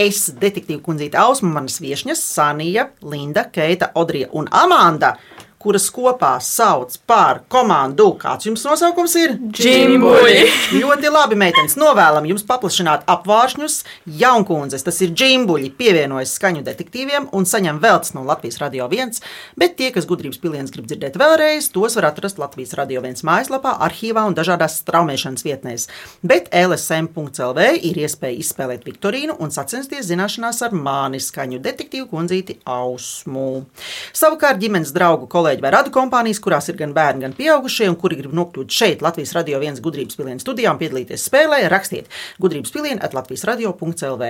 Es, 0.00 0.30
detektīva 0.40 0.80
kundzīte 0.80 1.18
Ausma, 1.20 1.50
manas 1.58 1.76
viesņas 1.82 2.22
Sanija, 2.24 2.86
Linda, 3.04 3.44
Keita, 3.52 3.90
Odrija 4.00 4.30
un 4.32 4.48
Amanda, 4.56 5.12
kuras 5.60 5.90
kopā 5.92 6.38
sauc 6.40 6.94
par 7.04 7.42
komandu. 7.52 8.06
Kāds 8.20 8.46
jums 8.48 8.62
nosaukums 8.64 9.12
ir? 9.20 9.34
Džimbuļi! 9.52 10.46
Ļoti 10.80 11.10
labi, 11.12 11.36
meitenes. 11.36 11.76
Novēlam 11.80 12.24
jums 12.30 12.46
paplašināt 12.48 13.04
apvāršņus. 13.10 13.76
Jaunkundzes, 14.22 14.84
tas 14.86 15.00
ir 15.04 15.12
džimbuļi, 15.12 15.68
pievienojas 15.76 16.32
skaņu 16.38 16.64
detektīviem 16.64 17.28
un 17.36 17.44
saņem 17.48 17.80
veltes 17.82 18.14
no 18.16 18.24
Latvijas 18.24 18.56
Radio 18.62 18.86
1. 18.88 19.20
Bet 19.60 19.76
tie, 19.76 19.90
kas 19.92 20.08
gudrības 20.08 20.40
piliens 20.40 20.72
grib 20.72 20.88
dzirdēt 20.88 21.18
vēlreiz, 21.20 21.68
tos 21.74 21.98
var 21.98 22.08
atrast 22.08 22.40
Latvijas 22.40 22.72
Radio 22.80 23.04
1 23.04 23.20
mājaslapā, 23.28 23.74
arhīvā 23.84 24.24
un 24.30 24.38
dažādās 24.38 24.78
straumēšanas 24.80 25.44
vietnēs. 25.44 25.86
Bet 26.24 26.48
LSM.CLV 26.56 27.68
ir 27.90 28.00
iespēja 28.06 28.40
izspēlēt 28.40 28.88
Viktorīnu 28.88 29.36
un 29.44 29.52
sacensties 29.52 30.08
zināšanās 30.08 30.64
ar 30.64 30.72
mani 30.72 31.20
skaņu 31.20 31.60
detektīvu 31.68 32.08
kundzīti 32.14 32.62
Ausmu. 32.64 33.66
Savukārt 34.16 34.62
ģimenes 34.64 34.96
draugu 34.96 35.28
kolēģi 35.28 35.49
kolēģi 35.50 35.64
vai 35.64 35.72
radu 35.74 35.90
kompānijas, 35.90 36.38
kurās 36.42 36.68
ir 36.70 36.76
gan 36.78 36.92
bērni, 36.94 37.24
gan 37.24 37.34
pieaugušie, 37.34 37.88
un 37.90 37.96
kuri 37.98 38.18
grib 38.20 38.34
nokļūt 38.36 38.70
šeit, 38.70 39.02
Latvijas 39.02 39.32
radio 39.34 39.58
viens 39.58 39.80
gudrības 39.82 40.16
pilienas 40.18 40.44
studijā 40.44 40.70
un 40.70 40.78
piedalīties 40.78 41.24
spēlē, 41.26 41.64
rakstiet 41.70 42.06
gudrības 42.38 42.70
pilienu 42.70 43.02
at 43.02 43.14
Latvijas 43.16 43.44
radio.lv. 43.48 44.28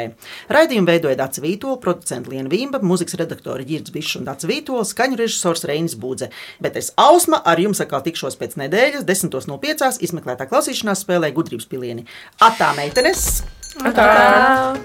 Raidījumu 0.49 0.89
veidoja 0.89 1.19
Dācis 1.21 1.45
Vītola, 1.45 1.81
producents 1.83 2.31
Liena 2.31 2.49
Vimba, 2.49 2.81
mūzikas 2.81 3.19
redaktori 3.21 3.67
Girds 3.69 3.93
Bišs 3.93 4.21
un 4.21 4.29
Dācis 4.29 4.49
Vītola, 4.49 4.87
skaņu 4.89 5.21
režisors 5.21 5.67
Reinis 5.69 5.99
Budze. 6.01 6.31
Bet 6.63 6.79
es 6.81 6.93
Ausma 7.01 7.43
ar 7.45 7.61
jums 7.61 7.83
atkal 7.85 8.05
tikšos 8.07 8.39
pēc 8.41 8.57
nedēļas, 8.63 9.05
10.05. 9.09 10.01
izmeklētā 10.07 10.49
klausīšanās 10.49 11.05
spēlē 11.05 11.35
gudrības 11.37 11.69
pilieni. 11.69 12.09
Atā 12.41 12.73
meitenes! 12.79 13.43
Tā! 13.81 14.11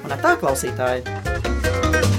Un 0.04 0.20
tā 0.22 0.36
klausītāji! 0.42 2.15